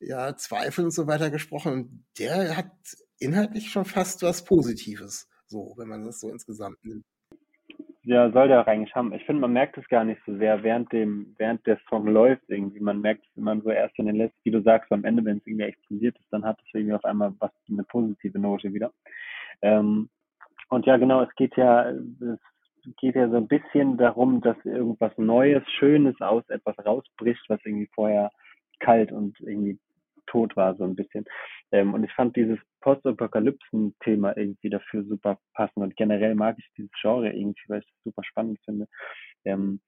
ja, 0.01 0.37
Zweifel 0.37 0.85
und 0.85 0.93
so 0.93 1.07
weiter 1.07 1.31
gesprochen. 1.31 1.73
Und 1.73 2.05
der 2.19 2.57
hat 2.57 2.71
inhaltlich 3.19 3.71
schon 3.71 3.85
fast 3.85 4.23
was 4.23 4.45
Positives, 4.45 5.29
so, 5.47 5.75
wenn 5.77 5.89
man 5.89 6.05
das 6.05 6.21
so 6.21 6.31
insgesamt 6.31 6.85
nimmt. 6.85 7.05
Ja, 8.03 8.33
soll 8.33 8.49
der 8.49 8.67
eigentlich 8.67 8.95
haben. 8.95 9.13
Ich 9.13 9.25
finde, 9.27 9.43
man 9.43 9.53
merkt 9.53 9.77
es 9.77 9.87
gar 9.89 10.03
nicht 10.03 10.21
so 10.25 10.35
sehr 10.39 10.63
während 10.63 10.91
dem, 10.93 11.35
während 11.37 11.67
der 11.67 11.79
Song 11.91 12.07
läuft 12.07 12.49
irgendwie. 12.49 12.81
Man 12.81 13.03
merkt 13.03 13.27
es 13.27 13.37
immer 13.37 13.61
so 13.61 13.69
erst 13.69 13.99
in 13.99 14.07
den 14.07 14.17
letzten, 14.17 14.41
wie 14.45 14.51
du 14.51 14.63
sagst, 14.63 14.91
am 14.93 15.05
Ende, 15.05 15.23
wenn 15.27 15.37
es 15.37 15.47
irgendwie 15.47 15.67
explodiert 15.67 16.17
ist, 16.19 16.29
dann 16.31 16.43
hat 16.43 16.59
es 16.59 16.73
irgendwie 16.73 16.95
auf 16.95 17.05
einmal 17.05 17.35
was, 17.39 17.51
eine 17.69 17.85
positive 17.85 18.39
Note 18.39 18.73
wieder. 18.73 18.95
Ähm, 19.61 20.09
und 20.71 20.87
ja, 20.87 20.97
genau, 20.97 21.23
es 21.23 21.35
geht 21.35 21.55
ja, 21.57 21.91
es 21.91 22.41
geht 22.97 23.15
ja 23.15 23.29
so 23.29 23.37
ein 23.37 23.49
bisschen 23.49 23.97
darum, 23.97 24.41
dass 24.41 24.57
irgendwas 24.65 25.17
Neues, 25.17 25.63
Schönes 25.79 26.21
aus 26.21 26.49
etwas 26.49 26.77
rausbricht, 26.85 27.45
was 27.49 27.61
irgendwie 27.65 27.91
vorher 27.95 28.31
kalt 28.81 29.13
und 29.13 29.39
irgendwie 29.41 29.79
tot 30.27 30.57
war, 30.57 30.77
so 30.77 30.85
ein 30.85 30.95
bisschen. 30.95 31.25
Ähm, 31.73 31.95
und 31.95 32.05
ich 32.05 32.13
fand 32.13 32.37
dieses 32.37 32.59
Postapokalypsen-Thema 32.81 34.37
irgendwie 34.37 34.71
dafür 34.71 35.05
super 35.05 35.39
passend 35.55 35.85
und 35.85 35.97
generell 35.97 36.35
mag 36.35 36.57
ich 36.59 36.69
dieses 36.77 36.91
Genre 37.01 37.33
irgendwie, 37.33 37.65
weil 37.69 37.81
ich 37.81 37.87
das 37.87 38.05
super 38.05 38.23
spannend 38.25 38.59
finde. 38.65 38.87
Ähm, 39.45 39.81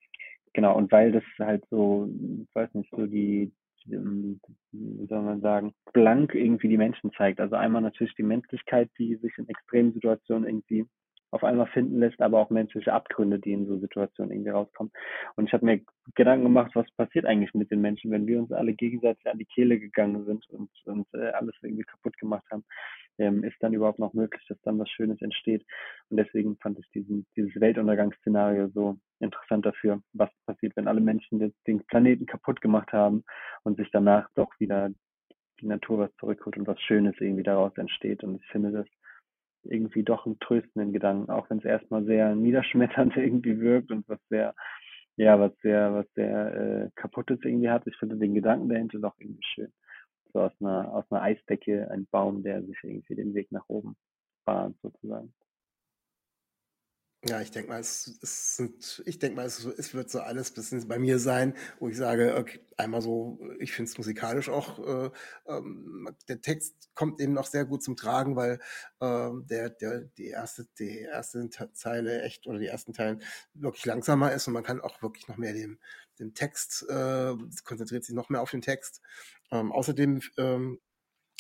genau, 0.53 0.77
und 0.77 0.91
weil 0.93 1.13
das 1.13 1.25
halt 1.39 1.65
so, 1.71 2.09
ich 2.43 2.55
weiß 2.55 2.75
nicht, 2.75 2.91
so 2.91 3.07
die, 3.07 3.53
ähm, 3.91 4.41
wie 4.73 5.07
soll 5.07 5.23
man 5.23 5.41
sagen, 5.41 5.73
blank 5.93 6.35
irgendwie 6.35 6.69
die 6.69 6.79
Menschen 6.79 7.13
zeigt. 7.13 7.41
Also 7.41 7.57
einmal 7.57 7.83
natürlich 7.83 8.15
die 8.15 8.23
Menschlichkeit, 8.23 8.91
die 8.99 9.17
sich 9.17 9.33
in 9.39 9.49
extremen 9.49 9.93
Situationen 9.93 10.49
irgendwie 10.49 10.87
auf 11.31 11.45
einmal 11.45 11.67
finden 11.69 12.01
lässt, 12.01 12.21
aber 12.21 12.39
auch 12.39 12.51
menschliche 12.51 12.93
Abgründe, 12.93 13.39
die 13.39 13.53
in 13.53 13.67
so 13.67 13.79
Situationen 13.79 14.33
irgendwie 14.33 14.51
rauskommen. 14.51 14.93
Und 15.37 15.47
ich 15.47 15.53
habe 15.53 15.65
mir 15.65 15.81
Gedanken 16.15 16.45
gemacht, 16.45 16.73
was 16.75 16.91
passiert 16.93 17.25
eigentlich 17.25 17.55
mit 17.55 17.71
den 17.71 17.81
Menschen, 17.81 18.11
wenn 18.11 18.27
wir 18.27 18.39
uns 18.41 18.53
alle 18.53 18.75
gegenseitig 18.75 19.27
an 19.27 19.39
die 19.39 19.45
Kehle 19.45 19.79
gegangen 19.79 20.25
sind 20.25 20.49
und, 20.51 20.71
und 20.87 21.07
äh, 21.15 21.31
alles 21.31 21.55
irgendwie 21.63 21.85
kaputt 21.85 22.17
gemacht 22.19 22.45
haben. 22.51 22.65
Ähm, 23.19 23.45
ist 23.45 23.57
dann 23.61 23.75
überhaupt 23.75 23.99
noch 23.99 24.15
möglich, 24.15 24.43
dass 24.49 24.61
dann 24.63 24.79
was 24.79 24.89
Schönes 24.89 25.21
entsteht? 25.21 25.65
Und 26.09 26.17
deswegen 26.17 26.57
fand 26.57 26.79
ich 26.79 26.91
diesen, 26.91 27.27
dieses 27.37 27.61
Weltuntergangsszenario 27.61 28.69
so 28.69 28.97
interessant 29.21 29.67
dafür, 29.67 30.03
was 30.15 30.31
passiert, 30.47 30.75
wenn 30.77 30.89
alle 30.89 31.01
Menschen 31.01 31.39
den, 31.39 31.55
den 31.67 31.85
Planeten 31.87 32.27
kaputt 32.27 32.61
gemacht 32.61 32.93
haben 32.93 33.25
und 33.63 33.77
sich 33.77 33.91
danach 33.93 34.29
doch 34.35 34.51
wieder 34.59 34.91
die 35.61 35.67
Natur 35.67 35.99
was 35.99 36.17
zurückholt 36.17 36.57
und 36.57 36.67
was 36.67 36.81
Schönes 36.81 37.15
irgendwie 37.21 37.43
daraus 37.43 37.77
entsteht. 37.77 38.25
Und 38.25 38.37
ich 38.37 38.47
finde 38.49 38.73
das 38.73 38.87
irgendwie 39.65 40.03
doch 40.03 40.27
einen 40.27 40.39
tröstenden 40.39 40.93
Gedanken, 40.93 41.31
auch 41.31 41.49
wenn 41.51 41.59
es 41.59 41.65
erstmal 41.65 42.05
sehr 42.05 42.35
niederschmetternd 42.35 43.17
irgendwie 43.17 43.61
wirkt 43.61 43.91
und 43.91 44.09
was 44.09 44.21
sehr, 44.29 44.55
ja, 45.17 45.39
was 45.39 45.53
sehr, 45.63 45.93
was 45.95 46.07
sehr 46.15 46.55
äh, 46.55 46.91
kaputtes 46.95 47.39
irgendwie 47.43 47.71
hat. 47.71 47.87
Ich 47.87 47.97
finde 47.97 48.17
den 48.17 48.35
Gedanken 48.35 48.69
dahinter 48.69 48.99
doch 48.99 49.15
irgendwie 49.19 49.45
schön. 49.55 49.73
So 50.33 50.41
aus 50.41 50.53
einer, 50.61 50.93
aus 50.93 51.05
einer 51.11 51.23
Eisdecke 51.23 51.91
ein 51.91 52.07
Baum, 52.11 52.43
der 52.43 52.63
sich 52.63 52.79
irgendwie 52.83 53.15
den 53.17 53.35
Weg 53.35 53.51
nach 53.53 53.69
oben 53.69 53.97
bahnt, 54.45 54.77
sozusagen. 54.83 55.33
Ja, 57.29 57.43
ich 57.43 57.51
denke 57.51 57.69
mal, 57.69 57.81
es, 57.81 58.19
es 58.23 58.57
sind, 58.57 59.03
ich 59.05 59.19
denke 59.19 59.37
mal, 59.37 59.45
es, 59.45 59.63
es, 59.63 59.93
wird 59.93 60.09
so 60.11 60.21
alles 60.21 60.53
bisschen 60.53 60.89
bei 60.89 60.99
mir 60.99 61.19
sein, 61.19 61.55
wo 61.79 61.89
ich 61.89 61.97
sage, 61.99 62.35
okay, 62.35 62.61
einmal 62.79 63.03
so, 63.03 63.39
ich 63.59 63.73
finde 63.73 63.91
es 63.91 63.99
musikalisch 63.99 64.49
auch, 64.49 64.79
äh, 64.79 65.11
ähm, 65.47 66.09
der 66.29 66.41
Text 66.41 66.89
kommt 66.95 67.21
eben 67.21 67.35
noch 67.35 67.45
sehr 67.47 67.67
gut 67.67 67.83
zum 67.83 67.95
Tragen, 67.95 68.37
weil 68.37 68.59
äh, 69.01 69.31
der, 69.51 69.69
der, 69.69 70.01
die 70.17 70.29
erste, 70.29 70.67
die 70.79 71.01
erste 71.01 71.51
Zeile 71.75 72.23
echt 72.23 72.47
oder 72.47 72.59
die 72.59 72.69
ersten 72.69 72.95
Teilen 72.95 73.23
wirklich 73.53 73.85
langsamer 73.85 74.33
ist 74.33 74.47
und 74.49 74.55
man 74.55 74.65
kann 74.65 74.81
auch 74.81 75.03
wirklich 75.03 75.29
noch 75.29 75.37
mehr 75.37 75.53
dem, 75.53 75.79
dem 76.19 76.33
Text, 76.33 76.87
äh, 76.89 77.35
konzentriert 77.65 78.05
sich 78.05 78.15
noch 78.15 78.31
mehr 78.31 78.41
auf 78.41 78.51
den 78.51 78.63
Text. 78.63 79.03
Ähm, 79.51 79.73
außerdem 79.73 80.23
ähm, 80.39 80.81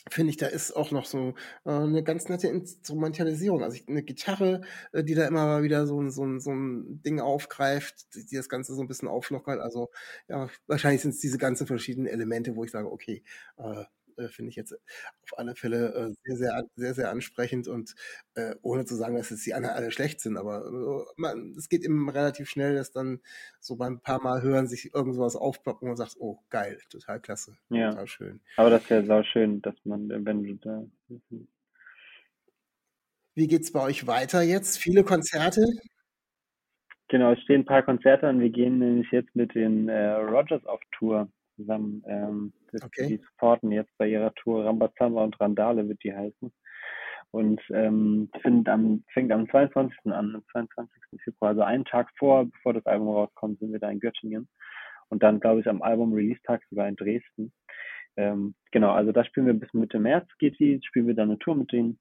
finde 0.09 0.31
ich, 0.31 0.37
da 0.37 0.47
ist 0.47 0.75
auch 0.75 0.91
noch 0.91 1.05
so 1.05 1.35
äh, 1.65 1.71
eine 1.71 2.03
ganz 2.03 2.29
nette 2.29 2.49
Instrumentalisierung. 2.49 3.63
Also 3.63 3.77
ich, 3.77 3.89
eine 3.89 4.03
Gitarre, 4.03 4.63
äh, 4.93 5.05
die 5.05 5.15
da 5.15 5.27
immer 5.27 5.63
wieder 5.63 5.87
so, 5.87 6.09
so, 6.09 6.39
so 6.39 6.51
ein 6.51 7.03
Ding 7.03 7.21
aufgreift, 7.21 8.15
die, 8.15 8.27
die 8.27 8.37
das 8.37 8.49
Ganze 8.49 8.75
so 8.75 8.81
ein 8.81 8.89
bisschen 8.89 9.09
auflockert. 9.09 9.61
Also 9.61 9.91
ja, 10.29 10.49
wahrscheinlich 10.67 11.03
sind 11.03 11.11
es 11.11 11.21
diese 11.21 11.39
ganzen 11.39 11.67
verschiedenen 11.67 12.07
Elemente, 12.07 12.57
wo 12.57 12.65
ich 12.65 12.71
sage, 12.71 12.91
okay, 12.91 13.23
äh, 13.59 13.85
äh, 14.21 14.29
finde 14.29 14.51
ich 14.51 14.57
jetzt 14.57 14.73
auf 14.73 15.39
alle 15.39 15.55
Fälle 15.55 15.95
äh, 15.95 16.15
sehr, 16.23 16.37
sehr, 16.37 16.65
sehr, 16.77 16.95
sehr 16.95 17.11
ansprechend 17.11 17.69
und 17.69 17.95
äh, 18.35 18.55
ohne 18.63 18.85
zu 18.85 18.95
sagen, 18.95 19.17
dass 19.17 19.31
jetzt 19.31 19.47
die 19.47 19.55
anderen 19.55 19.77
alle 19.77 19.91
schlecht 19.91 20.21
sind, 20.21 20.37
aber 20.37 20.65
äh, 20.67 21.13
man, 21.17 21.55
es 21.57 21.69
geht 21.69 21.83
eben 21.85 22.09
relativ 22.09 22.49
schnell, 22.49 22.75
dass 22.75 22.93
dann 22.93 23.21
so 23.59 23.77
beim 23.77 24.01
paar 24.01 24.23
Mal 24.23 24.43
hören 24.43 24.67
sich 24.67 24.95
irgendwas 24.95 25.37
aufploppen 25.37 25.89
und 25.89 25.97
sagt, 25.97 26.17
oh 26.19 26.39
geil, 26.51 26.79
total 26.91 27.21
klasse, 27.21 27.57
ja. 27.71 27.91
total 27.91 28.07
schön. 28.07 28.41
Aber 28.57 28.71
das 28.71 28.83
ist 28.83 28.91
ja 28.91 29.05
sau 29.05 29.23
schön, 29.23 29.63
dass 29.63 29.75
man, 29.85 30.09
wenn 30.25 30.43
du 30.43 30.55
da. 30.55 30.85
Wie 33.35 33.47
geht's 33.47 33.73
bei 33.73 33.83
euch 33.83 34.07
weiter 34.07 34.43
jetzt? 34.43 34.79
Viele 34.79 35.05
Konzerte? 35.05 35.65
Genau, 37.09 37.33
es 37.33 37.41
stehen 37.41 37.63
ein 37.63 37.65
paar 37.65 37.83
Konzerte 37.83 38.29
an. 38.29 38.41
Wir 38.41 38.51
gehen 38.51 38.79
nämlich 38.79 39.11
jetzt 39.11 39.35
mit 39.35 39.55
den 39.55 39.89
äh, 39.89 40.11
Rogers 40.13 40.65
auf 40.67 40.81
Tour 40.93 41.29
zusammen. 41.57 42.05
Ähm, 42.07 42.53
okay. 42.75 43.07
Die 43.09 43.17
supporten 43.19 43.73
jetzt 43.73 43.97
bei 43.99 44.09
ihrer 44.09 44.33
Tour 44.35 44.65
Rambazamba 44.65 45.25
und 45.25 45.41
Randale 45.41 45.89
wird 45.89 46.03
die 46.03 46.15
heißen. 46.15 46.53
Und 47.33 47.61
ähm, 47.73 48.29
fängt 48.43 48.69
am, 48.69 49.05
fängt 49.13 49.31
am 49.31 49.49
22. 49.49 49.99
an, 50.07 50.35
am 50.35 50.45
22. 50.51 50.91
Februar, 51.23 51.51
also 51.51 51.63
einen 51.63 51.85
Tag 51.85 52.11
vor, 52.19 52.47
bevor 52.47 52.75
das 52.75 52.87
Album 52.87 53.09
rauskommt, 53.09 53.61
sind 53.61 53.73
wir 53.73 53.79
da 53.79 53.89
in 53.89 54.01
Göttingen. 54.01 54.49
Und 55.09 55.23
dann, 55.23 55.41
glaube 55.41 55.61
ich, 55.61 55.69
am 55.69 55.83
Album-Release-Tag 55.83 56.63
sogar 56.71 56.89
in 56.89 56.97
Dresden. 56.97 57.53
Ähm, 58.17 58.55
genau, 58.73 58.91
also 58.93 59.13
da 59.13 59.25
spielen 59.25 59.47
wir 59.47 59.55
bis 59.55 59.73
Mitte 59.73 59.99
März 60.01 60.29
geht 60.39 60.59
die, 60.59 60.81
spielen 60.83 61.07
wir 61.07 61.15
dann 61.15 61.31
eine 61.31 61.39
Tour 61.39 61.55
mit 61.57 61.73
denen. 61.73 61.99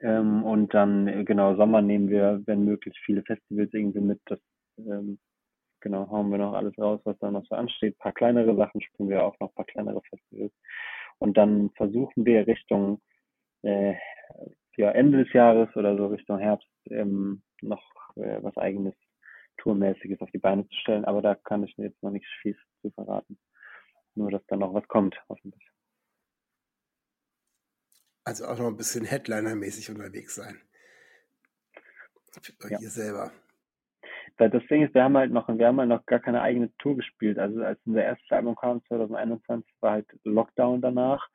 Ähm, 0.00 0.44
und 0.44 0.74
dann, 0.74 1.24
genau, 1.24 1.56
Sommer 1.56 1.82
nehmen 1.82 2.08
wir, 2.08 2.42
wenn 2.46 2.64
möglich, 2.64 2.98
viele 3.04 3.22
Festivals 3.22 3.72
irgendwie 3.72 4.00
mit. 4.00 4.20
Das 4.26 4.38
ähm, 4.78 5.18
genau, 5.80 6.08
hauen 6.10 6.30
wir 6.30 6.38
noch 6.38 6.54
alles 6.54 6.76
raus, 6.78 7.00
was 7.04 7.18
da 7.18 7.30
noch 7.30 7.44
so 7.46 7.54
ansteht. 7.54 7.94
Ein 7.94 7.98
paar 7.98 8.12
kleinere 8.12 8.56
Sachen 8.56 8.80
spielen 8.80 9.08
wir 9.08 9.24
auch 9.24 9.38
noch, 9.40 9.50
ein 9.50 9.54
paar 9.54 9.64
kleinere 9.64 10.02
Festivals. 10.02 10.52
Und 11.18 11.36
dann 11.36 11.70
versuchen 11.76 12.24
wir 12.24 12.46
Richtung 12.46 13.00
äh, 13.62 13.94
ja, 14.76 14.90
Ende 14.92 15.24
des 15.24 15.32
Jahres 15.32 15.74
oder 15.74 15.96
so 15.96 16.06
Richtung 16.06 16.38
Herbst 16.38 16.68
ähm, 16.90 17.42
noch 17.62 17.82
äh, 18.16 18.42
was 18.42 18.56
eigenes 18.56 18.94
Tourmäßiges 19.58 20.20
auf 20.20 20.30
die 20.30 20.38
Beine 20.38 20.66
zu 20.68 20.74
stellen. 20.76 21.04
Aber 21.04 21.20
da 21.20 21.34
kann 21.34 21.64
ich 21.64 21.76
mir 21.76 21.86
jetzt 21.86 22.02
noch 22.02 22.10
nichts 22.10 22.28
viel 22.42 22.56
zu 22.82 22.90
verraten. 22.92 23.38
Nur, 24.14 24.30
dass 24.30 24.46
da 24.46 24.56
noch 24.56 24.74
was 24.74 24.86
kommt, 24.88 25.20
hoffentlich. 25.28 25.68
Also 28.24 28.46
auch 28.46 28.58
noch 28.58 28.66
ein 28.66 28.76
bisschen 28.76 29.04
Headliner-mäßig 29.04 29.90
unterwegs 29.90 30.34
sein. 30.34 30.60
Bei 32.60 32.68
ja. 32.68 32.78
ihr 32.80 32.90
selber 32.90 33.32
das 34.38 34.66
Ding 34.70 34.82
ist, 34.84 34.94
wir 34.94 35.02
haben 35.02 35.16
halt 35.16 35.32
noch, 35.32 35.48
wir 35.48 35.66
haben 35.66 35.78
halt 35.78 35.88
noch 35.88 36.06
gar 36.06 36.20
keine 36.20 36.40
eigene 36.40 36.70
Tour 36.78 36.96
gespielt. 36.96 37.38
Also 37.38 37.62
als 37.62 37.80
unser 37.84 38.04
erstes 38.04 38.30
Album 38.30 38.54
kam 38.54 38.82
2021, 38.86 39.74
war 39.80 39.92
halt 39.92 40.06
Lockdown 40.24 40.80
danach 40.80 41.28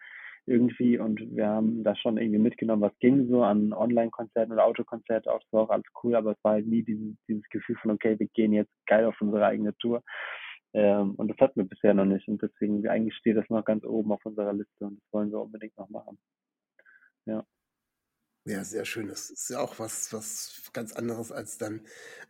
irgendwie 0.46 0.98
und 0.98 1.20
wir 1.36 1.48
haben 1.48 1.84
da 1.84 1.96
schon 1.96 2.18
irgendwie 2.18 2.40
mitgenommen, 2.40 2.82
was 2.82 2.98
ging 3.00 3.28
so 3.30 3.44
an 3.44 3.74
Online-Konzerten 3.74 4.52
oder 4.52 4.66
Autokonzerten 4.66 5.32
auch, 5.32 5.42
war 5.52 5.64
auch 5.64 5.70
alles 5.70 5.86
cool, 6.04 6.16
aber 6.16 6.32
es 6.32 6.44
war 6.44 6.54
halt 6.54 6.68
nie 6.68 6.84
dieses, 6.84 7.16
dieses 7.28 7.48
Gefühl 7.50 7.78
von, 7.82 7.92
okay, 7.92 8.20
wir 8.20 8.28
gehen 8.28 8.52
jetzt 8.52 8.74
geil 8.86 9.06
auf 9.06 9.20
unsere 9.22 9.46
eigene 9.46 9.76
Tour. 9.78 10.04
Ähm, 10.74 11.16
und 11.16 11.30
das 11.30 11.38
hatten 11.38 11.62
wir 11.62 11.68
bisher 11.68 11.94
noch 11.94 12.06
nicht 12.06 12.28
und 12.28 12.42
deswegen 12.42 12.88
eigentlich 12.88 13.16
steht 13.16 13.38
das 13.38 13.50
noch 13.50 13.64
ganz 13.64 13.86
oben 13.86 14.12
auf 14.12 14.26
unserer 14.26 14.54
Liste 14.54 14.86
und 14.86 15.00
das 15.00 15.14
wollen 15.14 15.32
wir 15.32 15.40
unbedingt 15.40 15.78
noch 15.78 15.90
machen. 15.90 16.18
Ja. 17.26 17.46
Ja, 18.46 18.64
sehr 18.66 18.84
schön. 18.86 19.08
Das 19.08 19.30
ist 19.30 19.50
ja 19.50 19.60
auch 19.60 19.80
was, 19.80 20.12
was 20.12 20.62
ganz 20.74 20.92
anderes 20.94 21.32
als 21.32 21.58
dann 21.58 21.82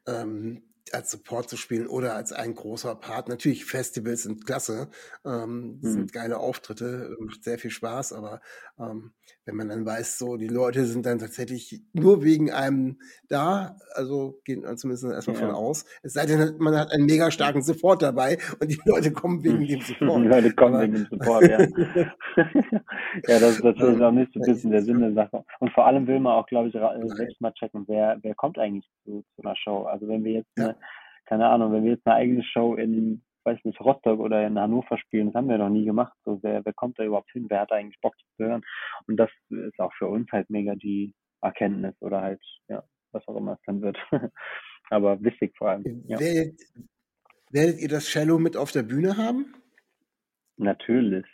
ähm, 0.05 0.61
als 0.91 1.11
Support 1.11 1.49
zu 1.49 1.57
spielen 1.57 1.87
oder 1.87 2.15
als 2.15 2.33
ein 2.33 2.55
großer 2.55 2.95
Part. 2.95 3.29
Natürlich, 3.29 3.65
Festivals 3.65 4.23
sind 4.23 4.45
klasse, 4.45 4.89
ähm, 5.25 5.79
mhm. 5.81 5.89
sind 5.89 6.13
geile 6.13 6.37
Auftritte, 6.37 7.15
macht 7.19 7.43
sehr 7.43 7.57
viel 7.57 7.71
Spaß, 7.71 8.13
aber 8.13 8.41
ähm, 8.79 9.13
wenn 9.45 9.55
man 9.55 9.69
dann 9.69 9.85
weiß, 9.85 10.17
so 10.17 10.37
die 10.37 10.47
Leute 10.47 10.85
sind 10.85 11.05
dann 11.05 11.19
tatsächlich 11.19 11.81
nur 11.93 12.23
wegen 12.23 12.51
einem 12.51 12.99
da, 13.27 13.75
also 13.93 14.39
gehen 14.45 14.61
man 14.61 14.77
zumindest 14.77 15.05
erstmal 15.05 15.37
ja. 15.37 15.47
von 15.47 15.55
aus. 15.55 15.85
Es 16.01 16.13
sei 16.13 16.25
denn, 16.25 16.57
man 16.59 16.75
hat 16.77 16.91
einen 16.91 17.05
mega 17.05 17.31
starken 17.31 17.61
Support 17.61 18.01
dabei 18.01 18.37
und 18.59 18.69
die 18.69 18.79
Leute 18.85 19.11
kommen 19.11 19.43
wegen 19.43 19.65
dem 19.65 19.81
Support. 19.81 20.23
Die 20.23 20.27
Leute 20.27 20.53
kommen 20.53 20.75
aber, 20.75 20.83
wegen 20.83 20.93
dem 20.95 21.05
Support, 21.05 21.47
ja. 21.47 21.59
ja, 23.27 23.39
das, 23.39 23.61
das 23.61 23.75
ist 23.75 24.01
auch 24.01 24.11
nicht 24.11 24.33
so 24.33 24.39
ein 24.39 24.45
bisschen 24.45 24.71
der 24.71 24.83
Sinn 24.83 24.99
der 24.99 25.13
Sache. 25.13 25.43
Und 25.59 25.71
vor 25.73 25.85
allem 25.87 26.07
will 26.07 26.19
man 26.19 26.33
auch, 26.33 26.45
glaube 26.47 26.67
ich, 26.67 26.73
selbst 26.73 27.41
mal 27.41 27.53
checken, 27.53 27.85
wer, 27.87 28.17
wer 28.21 28.35
kommt 28.35 28.57
eigentlich 28.57 28.89
zu, 29.03 29.23
zu 29.35 29.43
einer 29.43 29.55
Show. 29.55 29.83
Also 29.83 30.07
wenn 30.07 30.23
wir 30.23 30.33
jetzt 30.33 30.49
eine, 30.57 30.72
keine 31.33 31.49
Ahnung, 31.49 31.73
wenn 31.73 31.83
wir 31.83 31.93
jetzt 31.93 32.05
eine 32.05 32.15
eigene 32.15 32.43
Show 32.43 32.75
in 32.75 33.23
weiß 33.43 33.57
nicht, 33.63 33.81
Rostock 33.81 34.19
oder 34.19 34.45
in 34.45 34.59
Hannover 34.59 34.99
spielen. 34.99 35.27
Das 35.27 35.35
haben 35.35 35.49
wir 35.49 35.57
noch 35.57 35.69
nie 35.69 35.83
gemacht. 35.83 36.13
So, 36.23 36.39
wer, 36.43 36.63
wer 36.63 36.73
kommt 36.73 36.99
da 36.99 37.03
überhaupt 37.03 37.31
hin? 37.31 37.47
Wer 37.49 37.61
hat 37.61 37.71
da 37.71 37.75
eigentlich 37.75 37.99
Bock 37.99 38.15
zu 38.17 38.45
hören? 38.45 38.61
Und 39.07 39.17
das 39.17 39.31
ist 39.49 39.79
auch 39.79 39.91
für 39.97 40.07
uns 40.07 40.31
halt 40.31 40.49
mega 40.51 40.75
die 40.75 41.13
Erkenntnis 41.41 41.95
oder 41.99 42.21
halt, 42.21 42.41
ja, 42.69 42.83
was 43.11 43.27
auch 43.27 43.35
immer 43.35 43.53
es 43.53 43.59
dann 43.65 43.81
wird. 43.81 43.97
Aber 44.91 45.21
wichtig 45.23 45.57
vor 45.57 45.71
allem. 45.71 46.05
Ja. 46.07 46.19
Werdet, 46.19 46.61
werdet 47.49 47.81
ihr 47.81 47.89
das 47.89 48.05
Cello 48.05 48.37
mit 48.37 48.55
auf 48.55 48.71
der 48.71 48.83
Bühne 48.83 49.17
haben? 49.17 49.53
Natürlich. 50.57 51.25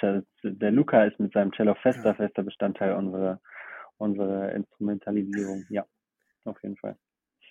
Der 0.00 0.70
Luca 0.72 1.04
ist 1.04 1.20
mit 1.20 1.32
seinem 1.32 1.52
Cello 1.52 1.76
fester, 1.76 2.16
fester 2.16 2.42
Bestandteil 2.42 2.94
unserer, 2.94 3.40
unserer 3.98 4.50
Instrumentalisierung. 4.52 5.64
Ja, 5.68 5.86
auf 6.44 6.60
jeden 6.62 6.76
Fall. 6.76 6.96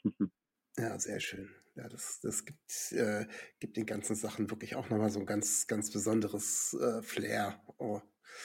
Ja, 0.78 0.98
sehr 0.98 1.20
schön. 1.20 1.50
Ja, 1.82 1.90
das, 1.90 2.20
das 2.22 2.46
gibt, 2.46 2.92
äh, 2.92 3.26
gibt 3.60 3.76
den 3.76 3.88
ganzen 3.88 4.16
Sachen 4.16 4.52
wirklich 4.52 4.76
auch 4.76 4.90
nochmal 4.90 5.10
so 5.10 5.20
ein 5.20 5.26
ganz, 5.26 5.66
ganz 5.66 5.90
besonderes 5.90 6.78
äh, 6.80 7.02
Flair. 7.02 7.60
Oh. 7.78 8.02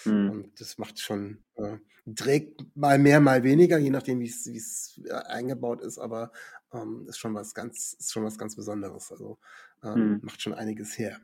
Mhm. 0.07 0.31
Und 0.31 0.61
das 0.61 0.79
macht 0.79 0.99
schon, 1.01 1.45
äh, 1.57 1.77
trägt 2.15 2.65
mal 2.75 2.99
mehr, 2.99 3.21
mal 3.21 3.43
weniger, 3.43 3.77
je 3.77 3.91
nachdem, 3.91 4.21
wie 4.21 4.27
es 4.27 5.01
äh, 5.05 5.13
eingebaut 5.13 5.83
ist, 5.83 5.99
aber 5.99 6.33
ähm, 6.73 7.05
ist 7.09 7.19
schon 7.19 7.35
was 7.35 7.53
ganz, 7.53 7.93
ist 7.99 8.11
schon 8.11 8.25
was 8.25 8.39
ganz 8.39 8.57
Besonderes. 8.57 9.13
Also 9.13 9.39
ähm, 9.85 10.13
mhm. 10.13 10.21
macht 10.23 10.41
schon 10.41 10.55
einiges 10.55 10.97
her. 10.97 11.21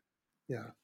Ja. 0.48 0.74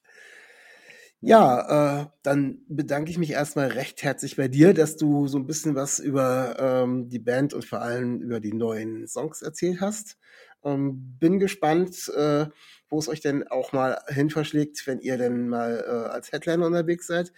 Ja, 1.21 2.03
äh, 2.03 2.07
dann 2.23 2.63
bedanke 2.69 3.11
ich 3.11 3.17
mich 3.17 3.31
erstmal 3.31 3.67
recht 3.67 4.03
herzlich 4.03 4.37
bei 4.37 4.47
dir, 4.47 4.73
dass 4.73 4.95
du 4.95 5.27
so 5.27 5.37
ein 5.37 5.47
bisschen 5.47 5.75
was 5.75 5.99
über 5.99 6.55
ähm, 6.57 7.09
die 7.09 7.19
Band 7.19 7.53
und 7.53 7.65
vor 7.65 7.81
allem 7.81 8.21
über 8.21 8.39
die 8.39 8.53
neuen 8.53 9.05
Songs 9.05 9.41
erzählt 9.41 9.81
hast. 9.81 10.17
Ähm, 10.63 11.17
bin 11.19 11.39
gespannt, 11.39 12.11
äh, 12.15 12.45
wo 12.89 12.97
es 12.97 13.07
euch 13.07 13.21
denn 13.21 13.47
auch 13.47 13.71
mal 13.71 13.99
hin 14.07 14.29
verschlägt, 14.29 14.85
wenn 14.87 14.99
ihr 14.99 15.17
denn 15.17 15.47
mal 15.47 15.83
äh, 15.87 16.09
als 16.09 16.31
Headliner 16.31 16.65
unterwegs 16.65 17.07
seid. 17.07 17.31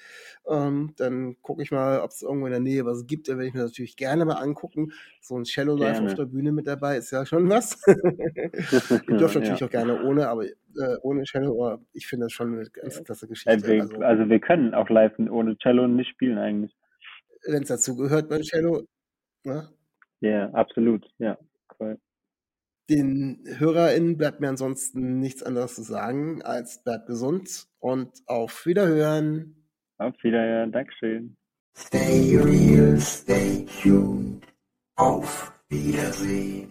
Ähm, 0.48 0.94
dann 0.98 1.36
gucke 1.42 1.62
ich 1.62 1.72
mal, 1.72 2.00
ob 2.00 2.12
es 2.12 2.22
irgendwo 2.22 2.48
in 2.48 2.54
der 2.54 2.62
Nähe 2.62 2.86
was 2.86 3.06
gibt. 3.06 3.28
Da 3.28 3.34
werde 3.34 3.48
ich 3.48 3.54
mir 3.54 3.64
natürlich 3.64 3.96
gerne 3.98 4.26
mal 4.26 4.36
angucken. 4.36 4.94
So 5.20 5.38
ein 5.38 5.46
Shallow 5.46 5.76
Life 5.76 5.94
gerne. 5.94 6.08
auf 6.10 6.16
der 6.16 6.26
Bühne 6.26 6.52
mit 6.52 6.68
dabei 6.68 6.98
ist 6.98 7.12
ja 7.12 7.26
schon 7.26 7.50
was. 7.50 7.80
ihr 7.88 9.18
dürft 9.18 9.36
natürlich 9.36 9.60
ja. 9.60 9.68
auch 9.68 9.72
gerne 9.72 10.04
ohne, 10.04 10.30
aber 10.30 10.46
äh, 10.46 10.98
ohne 11.02 11.24
Cello, 11.24 11.66
aber 11.66 11.82
ich 11.94 12.08
finde 12.08 12.26
das 12.26 12.34
schon 12.34 12.54
eine 12.54 12.70
ganz 12.70 13.04
klasse 13.04 13.28
Geschichte. 13.28 13.52
Also 13.52 13.68
wir, 13.68 13.82
also, 13.82 13.98
also 13.98 14.30
wir 14.30 14.40
können 14.40 14.74
auch 14.74 14.90
live 14.90 15.14
ohne 15.20 15.58
Cello 15.58 15.88
nicht 15.88 16.10
spielen 16.10 16.38
eigentlich. 16.38 16.76
Wenn 17.46 17.64
es 17.64 17.70
dazu 17.70 17.96
gehört 17.96 18.30
beim 18.30 18.42
Cello. 18.42 18.84
Ne? 19.44 19.70
Ja, 20.22 20.50
absolut, 20.52 21.06
ja. 21.18 21.38
Cool. 21.80 21.98
Den 22.92 23.40
HörerInnen 23.46 24.18
bleibt 24.18 24.42
mir 24.42 24.50
ansonsten 24.50 25.22
nichts 25.22 25.44
anderes 25.44 25.76
zu 25.76 25.82
sagen, 25.82 26.42
als 26.42 26.84
bleibt 26.84 27.08
gesund 27.08 27.68
und 27.80 28.12
auf 28.26 28.66
Wiederhören. 28.66 29.56
Auf 29.98 30.22
Wiederhören, 30.22 30.74
Dankeschön. 30.74 31.38
Stay 31.74 32.38
real, 32.38 33.00
stay 33.00 33.66
tuned. 33.82 34.46
Auf 34.98 35.54
Wiedersehen. 35.70 36.71